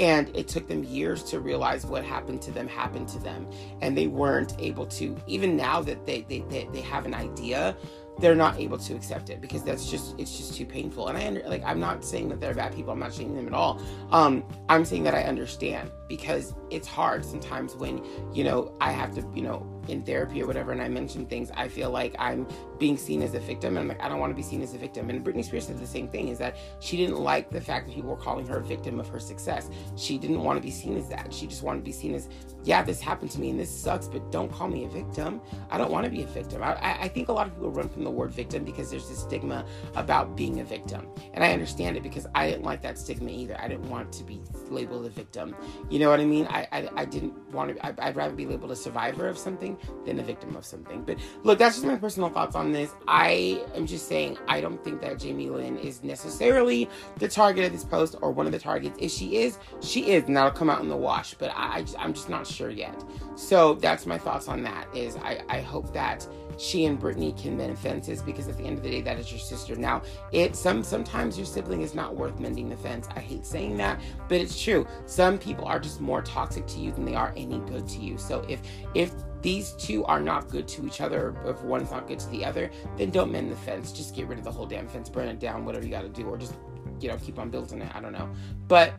And 0.00 0.36
it 0.36 0.48
took 0.48 0.66
them 0.66 0.82
years 0.82 1.22
to 1.24 1.38
realize 1.38 1.86
what 1.86 2.04
happened 2.04 2.42
to 2.42 2.50
them 2.50 2.66
happened 2.66 3.06
to 3.10 3.20
them. 3.20 3.48
And 3.80 3.96
they 3.96 4.08
weren't 4.08 4.56
able 4.58 4.86
to, 4.86 5.16
even 5.28 5.56
now 5.56 5.82
that 5.82 6.04
they, 6.04 6.22
they, 6.22 6.40
they, 6.48 6.68
they 6.72 6.80
have 6.80 7.06
an 7.06 7.14
idea, 7.14 7.76
they're 8.18 8.34
not 8.34 8.58
able 8.58 8.78
to 8.78 8.94
accept 8.94 9.30
it 9.30 9.40
because 9.40 9.62
that's 9.62 9.90
just 9.90 10.14
it's 10.18 10.36
just 10.36 10.54
too 10.54 10.66
painful. 10.66 11.08
And 11.08 11.18
i 11.18 11.26
under, 11.26 11.42
like 11.48 11.62
i'm 11.64 11.80
not 11.80 12.04
saying 12.04 12.28
that 12.30 12.40
they're 12.40 12.54
bad 12.54 12.74
people. 12.74 12.92
I'm 12.92 12.98
not 12.98 13.12
shaming 13.12 13.36
them 13.36 13.48
at 13.48 13.54
all. 13.54 13.80
Um 14.10 14.44
i'm 14.68 14.84
saying 14.84 15.04
that 15.04 15.14
i 15.14 15.22
understand 15.22 15.90
because 16.08 16.54
it's 16.70 16.86
hard 16.86 17.24
sometimes 17.24 17.74
when 17.76 18.04
you 18.32 18.44
know 18.44 18.74
i 18.80 18.90
have 18.92 19.14
to 19.14 19.26
you 19.34 19.42
know 19.42 19.66
in 19.88 20.02
therapy 20.02 20.42
or 20.42 20.46
whatever 20.46 20.72
and 20.72 20.82
I 20.82 20.88
mention 20.88 21.26
things, 21.26 21.50
I 21.54 21.68
feel 21.68 21.90
like 21.90 22.14
I'm 22.18 22.46
being 22.78 22.96
seen 22.96 23.22
as 23.22 23.34
a 23.34 23.40
victim. 23.40 23.76
And 23.76 23.78
I'm 23.80 23.88
like, 23.88 24.02
I 24.02 24.08
don't 24.08 24.18
want 24.18 24.30
to 24.30 24.36
be 24.36 24.42
seen 24.42 24.62
as 24.62 24.74
a 24.74 24.78
victim. 24.78 25.10
And 25.10 25.24
Britney 25.24 25.44
Spears 25.44 25.66
said 25.66 25.78
the 25.78 25.86
same 25.86 26.08
thing 26.08 26.28
is 26.28 26.38
that 26.38 26.56
she 26.80 26.96
didn't 26.96 27.20
like 27.20 27.50
the 27.50 27.60
fact 27.60 27.86
that 27.86 27.94
people 27.94 28.10
were 28.10 28.16
calling 28.16 28.46
her 28.46 28.58
a 28.58 28.62
victim 28.62 29.00
of 29.00 29.08
her 29.08 29.18
success. 29.18 29.70
She 29.96 30.18
didn't 30.18 30.42
want 30.42 30.56
to 30.58 30.62
be 30.62 30.70
seen 30.70 30.96
as 30.96 31.08
that. 31.08 31.32
She 31.32 31.46
just 31.46 31.62
wanted 31.62 31.80
to 31.80 31.84
be 31.84 31.92
seen 31.92 32.14
as, 32.14 32.28
yeah, 32.62 32.82
this 32.82 33.00
happened 33.00 33.30
to 33.32 33.40
me 33.40 33.50
and 33.50 33.60
this 33.60 33.70
sucks, 33.70 34.08
but 34.08 34.30
don't 34.30 34.50
call 34.50 34.68
me 34.68 34.84
a 34.84 34.88
victim. 34.88 35.40
I 35.70 35.78
don't 35.78 35.90
want 35.90 36.04
to 36.04 36.10
be 36.10 36.22
a 36.22 36.26
victim. 36.26 36.62
I, 36.62 36.76
I 37.00 37.08
think 37.08 37.28
a 37.28 37.32
lot 37.32 37.46
of 37.46 37.54
people 37.54 37.70
run 37.70 37.88
from 37.88 38.04
the 38.04 38.10
word 38.10 38.32
victim 38.32 38.64
because 38.64 38.90
there's 38.90 39.08
this 39.08 39.20
stigma 39.20 39.64
about 39.94 40.36
being 40.36 40.60
a 40.60 40.64
victim. 40.64 41.08
And 41.32 41.44
I 41.44 41.52
understand 41.52 41.96
it 41.96 42.02
because 42.02 42.26
I 42.34 42.50
didn't 42.50 42.64
like 42.64 42.82
that 42.82 42.98
stigma 42.98 43.30
either. 43.30 43.56
I 43.60 43.68
didn't 43.68 43.88
want 43.88 44.12
to 44.12 44.24
be 44.24 44.40
labeled 44.68 45.06
a 45.06 45.10
victim. 45.10 45.54
You 45.90 45.98
know 45.98 46.10
what 46.10 46.20
I 46.20 46.24
mean? 46.24 46.46
I, 46.48 46.66
I, 46.72 46.88
I 46.96 47.04
didn't 47.04 47.34
want 47.52 47.76
to, 47.76 47.86
I, 47.86 47.94
I'd 47.98 48.16
rather 48.16 48.34
be 48.34 48.46
labeled 48.46 48.72
a 48.72 48.76
survivor 48.76 49.28
of 49.28 49.38
something 49.38 49.73
than 50.04 50.18
a 50.18 50.22
victim 50.22 50.56
of 50.56 50.64
something. 50.64 51.02
But 51.02 51.18
look, 51.42 51.58
that's 51.58 51.76
just 51.76 51.86
my 51.86 51.96
personal 51.96 52.28
thoughts 52.28 52.56
on 52.56 52.72
this. 52.72 52.92
I 53.08 53.62
am 53.74 53.86
just 53.86 54.08
saying 54.08 54.38
I 54.48 54.60
don't 54.60 54.82
think 54.82 55.00
that 55.00 55.18
Jamie 55.18 55.50
Lynn 55.50 55.76
is 55.78 56.02
necessarily 56.02 56.88
the 57.18 57.28
target 57.28 57.64
of 57.64 57.72
this 57.72 57.84
post 57.84 58.16
or 58.20 58.30
one 58.30 58.46
of 58.46 58.52
the 58.52 58.58
targets. 58.58 58.96
If 59.00 59.10
she 59.10 59.36
is, 59.38 59.58
she 59.80 60.10
is, 60.10 60.24
and 60.24 60.36
that'll 60.36 60.50
come 60.50 60.70
out 60.70 60.80
in 60.80 60.88
the 60.88 60.96
wash. 60.96 61.34
But 61.34 61.50
I, 61.50 61.76
I 61.76 61.80
just, 61.82 61.98
I'm 61.98 62.12
just 62.12 62.28
not 62.28 62.46
sure 62.46 62.70
yet. 62.70 63.02
So 63.36 63.74
that's 63.74 64.06
my 64.06 64.18
thoughts 64.18 64.48
on 64.48 64.62
that. 64.62 64.86
Is 64.94 65.16
I, 65.16 65.42
I 65.48 65.60
hope 65.60 65.92
that 65.92 66.26
she 66.58 66.84
and 66.84 67.00
Britney 67.00 67.36
can 67.40 67.56
mend 67.56 67.78
fences 67.78 68.22
because 68.22 68.48
at 68.48 68.56
the 68.56 68.64
end 68.64 68.78
of 68.78 68.84
the 68.84 68.90
day, 68.90 69.00
that 69.00 69.18
is 69.18 69.30
your 69.30 69.40
sister. 69.40 69.76
Now, 69.76 70.02
it 70.32 70.56
some 70.56 70.82
sometimes 70.82 71.36
your 71.36 71.46
sibling 71.46 71.82
is 71.82 71.94
not 71.94 72.14
worth 72.14 72.38
mending 72.38 72.68
the 72.68 72.76
fence. 72.76 73.08
I 73.14 73.20
hate 73.20 73.46
saying 73.46 73.76
that, 73.78 74.00
but 74.28 74.40
it's 74.40 74.60
true. 74.60 74.86
Some 75.06 75.38
people 75.38 75.64
are 75.64 75.80
just 75.80 76.00
more 76.00 76.22
toxic 76.22 76.66
to 76.68 76.78
you 76.78 76.92
than 76.92 77.04
they 77.04 77.14
are 77.14 77.32
any 77.36 77.58
good 77.60 77.88
to 77.88 78.00
you. 78.00 78.18
So 78.18 78.44
if 78.48 78.62
if 78.94 79.12
these 79.44 79.72
two 79.72 80.06
are 80.06 80.20
not 80.20 80.48
good 80.48 80.66
to 80.66 80.86
each 80.86 81.02
other, 81.02 81.36
if 81.44 81.60
one's 81.62 81.90
not 81.90 82.08
good 82.08 82.18
to 82.18 82.28
the 82.30 82.42
other, 82.42 82.70
then 82.96 83.10
don't 83.10 83.30
mend 83.30 83.52
the 83.52 83.56
fence. 83.56 83.92
Just 83.92 84.16
get 84.16 84.26
rid 84.26 84.38
of 84.38 84.44
the 84.44 84.50
whole 84.50 84.64
damn 84.64 84.88
fence, 84.88 85.10
burn 85.10 85.28
it 85.28 85.38
down, 85.38 85.66
whatever 85.66 85.84
you 85.84 85.90
got 85.90 86.00
to 86.00 86.08
do, 86.08 86.26
or 86.26 86.38
just 86.38 86.54
you 86.98 87.10
know 87.10 87.18
keep 87.18 87.38
on 87.38 87.50
building 87.50 87.82
it. 87.82 87.94
I 87.94 88.00
don't 88.00 88.12
know, 88.12 88.30
but 88.68 88.94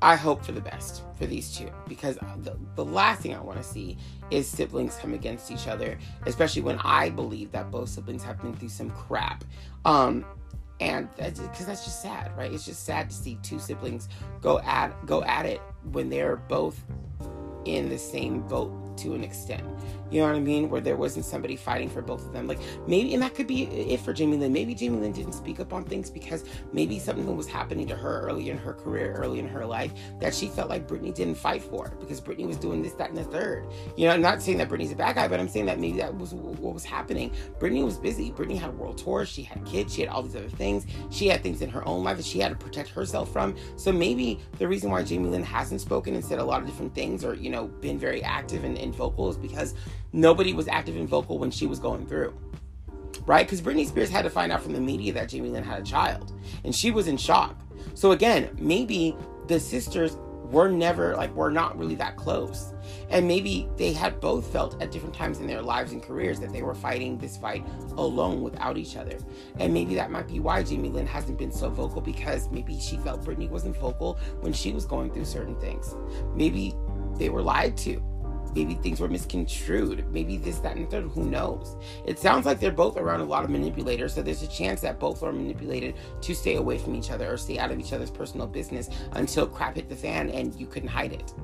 I 0.00 0.14
hope 0.14 0.44
for 0.44 0.52
the 0.52 0.60
best 0.60 1.02
for 1.18 1.26
these 1.26 1.56
two 1.56 1.68
because 1.88 2.16
the, 2.42 2.56
the 2.76 2.84
last 2.84 3.20
thing 3.22 3.34
I 3.34 3.40
want 3.40 3.58
to 3.58 3.64
see 3.64 3.98
is 4.30 4.46
siblings 4.46 4.94
come 4.96 5.12
against 5.12 5.50
each 5.50 5.66
other, 5.66 5.98
especially 6.24 6.62
when 6.62 6.78
I 6.84 7.10
believe 7.10 7.50
that 7.50 7.72
both 7.72 7.88
siblings 7.88 8.22
have 8.22 8.40
been 8.40 8.54
through 8.54 8.68
some 8.68 8.90
crap. 8.90 9.42
Um, 9.84 10.24
and 10.78 11.08
because 11.16 11.40
that's, 11.40 11.64
that's 11.64 11.84
just 11.84 12.00
sad, 12.00 12.30
right? 12.36 12.52
It's 12.52 12.64
just 12.64 12.84
sad 12.84 13.10
to 13.10 13.16
see 13.16 13.38
two 13.42 13.58
siblings 13.58 14.08
go 14.40 14.60
at 14.60 15.04
go 15.04 15.24
at 15.24 15.46
it 15.46 15.60
when 15.90 16.10
they're 16.10 16.36
both 16.36 16.80
in 17.64 17.88
the 17.88 17.98
same 17.98 18.40
boat 18.42 18.96
to 18.98 19.14
an 19.14 19.24
extent. 19.24 19.64
You 20.10 20.20
know 20.20 20.26
what 20.26 20.36
I 20.36 20.40
mean? 20.40 20.70
Where 20.70 20.80
there 20.80 20.96
wasn't 20.96 21.24
somebody 21.24 21.56
fighting 21.56 21.88
for 21.88 22.02
both 22.02 22.24
of 22.26 22.32
them. 22.32 22.46
Like 22.46 22.60
maybe, 22.86 23.14
and 23.14 23.22
that 23.22 23.34
could 23.34 23.46
be 23.46 23.64
it 23.64 24.00
for 24.00 24.12
Jamie 24.12 24.36
Lynn. 24.36 24.52
Maybe 24.52 24.74
Jamie 24.74 24.98
Lynn 24.98 25.12
didn't 25.12 25.32
speak 25.32 25.60
up 25.60 25.72
on 25.72 25.84
things 25.84 26.10
because 26.10 26.44
maybe 26.72 26.98
something 26.98 27.36
was 27.36 27.48
happening 27.48 27.86
to 27.88 27.96
her 27.96 28.20
early 28.20 28.50
in 28.50 28.58
her 28.58 28.72
career, 28.72 29.12
early 29.12 29.38
in 29.38 29.48
her 29.48 29.64
life, 29.64 29.92
that 30.20 30.34
she 30.34 30.48
felt 30.48 30.68
like 30.68 30.86
Britney 30.86 31.14
didn't 31.14 31.36
fight 31.36 31.62
for 31.62 31.92
because 32.00 32.20
Britney 32.20 32.46
was 32.46 32.56
doing 32.56 32.82
this, 32.82 32.92
that, 32.94 33.08
and 33.08 33.18
the 33.18 33.24
third. 33.24 33.66
You 33.96 34.06
know, 34.06 34.14
I'm 34.14 34.22
not 34.22 34.42
saying 34.42 34.58
that 34.58 34.68
Britney's 34.68 34.92
a 34.92 34.96
bad 34.96 35.16
guy, 35.16 35.28
but 35.28 35.40
I'm 35.40 35.48
saying 35.48 35.66
that 35.66 35.78
maybe 35.78 35.98
that 35.98 36.16
was 36.16 36.34
what 36.34 36.74
was 36.74 36.84
happening. 36.84 37.32
Britney 37.58 37.84
was 37.84 37.98
busy. 37.98 38.30
Britney 38.30 38.58
had 38.58 38.76
world 38.78 38.98
tour. 38.98 39.24
She 39.26 39.42
had 39.42 39.64
kids. 39.64 39.94
She 39.94 40.02
had 40.02 40.10
all 40.10 40.22
these 40.22 40.36
other 40.36 40.48
things. 40.48 40.86
She 41.10 41.26
had 41.26 41.42
things 41.42 41.62
in 41.62 41.70
her 41.70 41.86
own 41.86 42.04
life 42.04 42.18
that 42.18 42.26
she 42.26 42.38
had 42.38 42.50
to 42.50 42.56
protect 42.56 42.90
herself 42.90 43.32
from. 43.32 43.56
So 43.76 43.92
maybe 43.92 44.40
the 44.58 44.68
reason 44.68 44.90
why 44.90 45.02
Jamie 45.02 45.28
Lynn 45.28 45.42
hasn't 45.42 45.80
spoken 45.80 46.14
and 46.14 46.24
said 46.24 46.38
a 46.38 46.44
lot 46.44 46.60
of 46.60 46.66
different 46.66 46.94
things 46.94 47.24
or, 47.24 47.34
you 47.34 47.50
know, 47.50 47.66
been 47.66 47.98
very 47.98 48.22
active 48.22 48.64
and, 48.64 48.78
and 48.78 48.94
vocal 48.94 49.28
is 49.28 49.36
because 49.36 49.74
nobody 50.14 50.54
was 50.54 50.68
active 50.68 50.96
and 50.96 51.08
vocal 51.08 51.38
when 51.38 51.50
she 51.50 51.66
was 51.66 51.78
going 51.78 52.06
through. 52.06 52.32
Right? 53.26 53.46
Because 53.46 53.60
Britney 53.60 53.86
Spears 53.86 54.10
had 54.10 54.22
to 54.22 54.30
find 54.30 54.52
out 54.52 54.62
from 54.62 54.72
the 54.72 54.80
media 54.80 55.12
that 55.12 55.28
Jamie 55.28 55.48
Lynn 55.48 55.64
had 55.64 55.80
a 55.80 55.84
child. 55.84 56.32
And 56.64 56.74
she 56.74 56.90
was 56.90 57.08
in 57.08 57.16
shock. 57.16 57.58
So 57.94 58.12
again, 58.12 58.50
maybe 58.58 59.16
the 59.48 59.58
sisters 59.58 60.16
were 60.50 60.68
never 60.68 61.16
like 61.16 61.34
were 61.34 61.50
not 61.50 61.76
really 61.78 61.94
that 61.96 62.16
close. 62.16 62.74
And 63.08 63.26
maybe 63.26 63.68
they 63.76 63.92
had 63.92 64.20
both 64.20 64.52
felt 64.52 64.80
at 64.80 64.92
different 64.92 65.14
times 65.14 65.40
in 65.40 65.46
their 65.46 65.62
lives 65.62 65.92
and 65.92 66.02
careers 66.02 66.38
that 66.40 66.52
they 66.52 66.62
were 66.62 66.74
fighting 66.74 67.18
this 67.18 67.36
fight 67.36 67.66
alone 67.96 68.42
without 68.42 68.76
each 68.76 68.96
other. 68.96 69.18
And 69.58 69.72
maybe 69.72 69.94
that 69.94 70.10
might 70.10 70.28
be 70.28 70.38
why 70.38 70.62
Jamie 70.62 70.90
Lynn 70.90 71.06
hasn't 71.06 71.38
been 71.38 71.52
so 71.52 71.70
vocal 71.70 72.00
because 72.00 72.50
maybe 72.50 72.78
she 72.78 72.98
felt 72.98 73.24
Britney 73.24 73.48
wasn't 73.48 73.76
vocal 73.76 74.18
when 74.40 74.52
she 74.52 74.72
was 74.72 74.84
going 74.84 75.12
through 75.12 75.24
certain 75.24 75.58
things. 75.60 75.94
Maybe 76.34 76.74
they 77.16 77.30
were 77.30 77.42
lied 77.42 77.76
to 77.78 78.02
maybe 78.54 78.74
things 78.74 79.00
were 79.00 79.08
misconstrued. 79.08 80.10
Maybe 80.12 80.36
this, 80.36 80.58
that, 80.60 80.76
and 80.76 80.90
third. 80.90 81.04
Who 81.04 81.24
knows? 81.24 81.76
It 82.06 82.18
sounds 82.18 82.46
like 82.46 82.60
they're 82.60 82.70
both 82.70 82.96
around 82.96 83.20
a 83.20 83.24
lot 83.24 83.44
of 83.44 83.50
manipulators, 83.50 84.14
so 84.14 84.22
there's 84.22 84.42
a 84.42 84.48
chance 84.48 84.80
that 84.82 84.98
both 84.98 85.22
are 85.22 85.32
manipulated 85.32 85.94
to 86.22 86.34
stay 86.34 86.56
away 86.56 86.78
from 86.78 86.94
each 86.94 87.10
other 87.10 87.32
or 87.32 87.36
stay 87.36 87.58
out 87.58 87.70
of 87.70 87.78
each 87.78 87.92
other's 87.92 88.10
personal 88.10 88.46
business 88.46 88.88
until 89.12 89.46
crap 89.46 89.76
hit 89.76 89.88
the 89.88 89.96
fan 89.96 90.30
and 90.30 90.54
you 90.54 90.66
couldn't 90.66 90.88
hide 90.88 91.12
it 91.12 91.34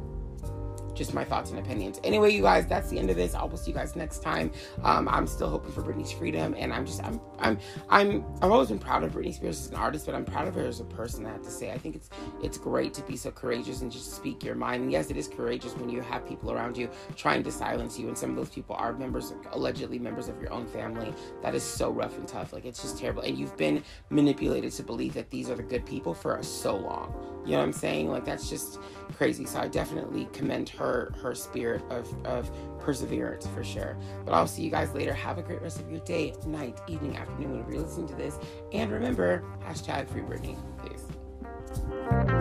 just 0.94 1.14
my 1.14 1.24
thoughts 1.24 1.50
and 1.50 1.58
opinions. 1.58 2.00
Anyway, 2.04 2.32
you 2.32 2.42
guys, 2.42 2.66
that's 2.66 2.88
the 2.88 2.98
end 2.98 3.10
of 3.10 3.16
this. 3.16 3.34
I 3.34 3.44
will 3.44 3.56
see 3.56 3.70
you 3.70 3.76
guys 3.76 3.96
next 3.96 4.22
time. 4.22 4.50
Um, 4.82 5.08
I'm 5.08 5.26
still 5.26 5.48
hoping 5.48 5.72
for 5.72 5.82
Britney's 5.82 6.12
freedom, 6.12 6.54
and 6.58 6.72
I'm 6.72 6.86
just 6.86 7.02
I'm 7.02 7.20
I'm 7.38 7.58
I'm 7.88 8.24
I've 8.42 8.50
always 8.50 8.68
been 8.68 8.78
proud 8.78 9.02
of 9.02 9.12
Britney 9.12 9.34
Spears 9.34 9.60
as 9.60 9.70
an 9.70 9.76
artist, 9.76 10.06
but 10.06 10.14
I'm 10.14 10.24
proud 10.24 10.48
of 10.48 10.54
her 10.54 10.66
as 10.66 10.80
a 10.80 10.84
person. 10.84 11.26
I 11.26 11.30
have 11.32 11.42
to 11.42 11.50
say, 11.50 11.72
I 11.72 11.78
think 11.78 11.96
it's 11.96 12.10
it's 12.42 12.58
great 12.58 12.94
to 12.94 13.02
be 13.02 13.16
so 13.16 13.30
courageous 13.30 13.82
and 13.82 13.90
just 13.90 14.14
speak 14.14 14.44
your 14.44 14.54
mind. 14.54 14.82
And 14.82 14.92
yes, 14.92 15.10
it 15.10 15.16
is 15.16 15.28
courageous 15.28 15.76
when 15.76 15.88
you 15.88 16.00
have 16.00 16.26
people 16.26 16.52
around 16.52 16.76
you 16.76 16.88
trying 17.16 17.42
to 17.44 17.52
silence 17.52 17.98
you, 17.98 18.08
and 18.08 18.16
some 18.16 18.30
of 18.30 18.36
those 18.36 18.50
people 18.50 18.76
are 18.76 18.92
members, 18.92 19.32
allegedly 19.52 19.98
members 19.98 20.28
of 20.28 20.40
your 20.40 20.52
own 20.52 20.66
family. 20.66 21.12
That 21.42 21.54
is 21.54 21.62
so 21.62 21.90
rough 21.90 22.16
and 22.18 22.26
tough. 22.26 22.52
Like 22.52 22.64
it's 22.64 22.82
just 22.82 22.98
terrible, 22.98 23.22
and 23.22 23.38
you've 23.38 23.56
been 23.56 23.82
manipulated 24.10 24.72
to 24.72 24.82
believe 24.82 25.14
that 25.14 25.30
these 25.30 25.50
are 25.50 25.56
the 25.56 25.62
good 25.62 25.86
people 25.86 26.14
for 26.14 26.42
so 26.42 26.76
long. 26.76 27.14
You 27.44 27.52
know 27.52 27.58
what 27.58 27.64
I'm 27.64 27.72
saying? 27.72 28.10
Like 28.10 28.24
that's 28.24 28.50
just 28.50 28.78
crazy. 29.16 29.46
So 29.46 29.60
I 29.60 29.68
definitely 29.68 30.28
commend 30.32 30.68
her 30.80 31.12
her 31.22 31.34
spirit 31.34 31.82
of 31.90 32.08
of 32.26 32.50
perseverance 32.80 33.46
for 33.48 33.62
sure. 33.62 33.96
But 34.24 34.32
I'll 34.32 34.46
see 34.46 34.62
you 34.62 34.70
guys 34.70 34.92
later. 34.94 35.12
Have 35.12 35.38
a 35.38 35.42
great 35.42 35.60
rest 35.60 35.78
of 35.78 35.90
your 35.90 36.00
day, 36.00 36.34
night, 36.46 36.80
evening, 36.88 37.16
afternoon 37.16 37.52
whenever 37.52 37.72
you're 37.72 37.82
listening 37.82 38.08
to 38.08 38.14
this. 38.14 38.38
And 38.72 38.90
remember, 38.90 39.44
hashtag 39.64 40.08
free 40.08 40.22
Britney. 40.22 40.56
Peace. 40.82 42.39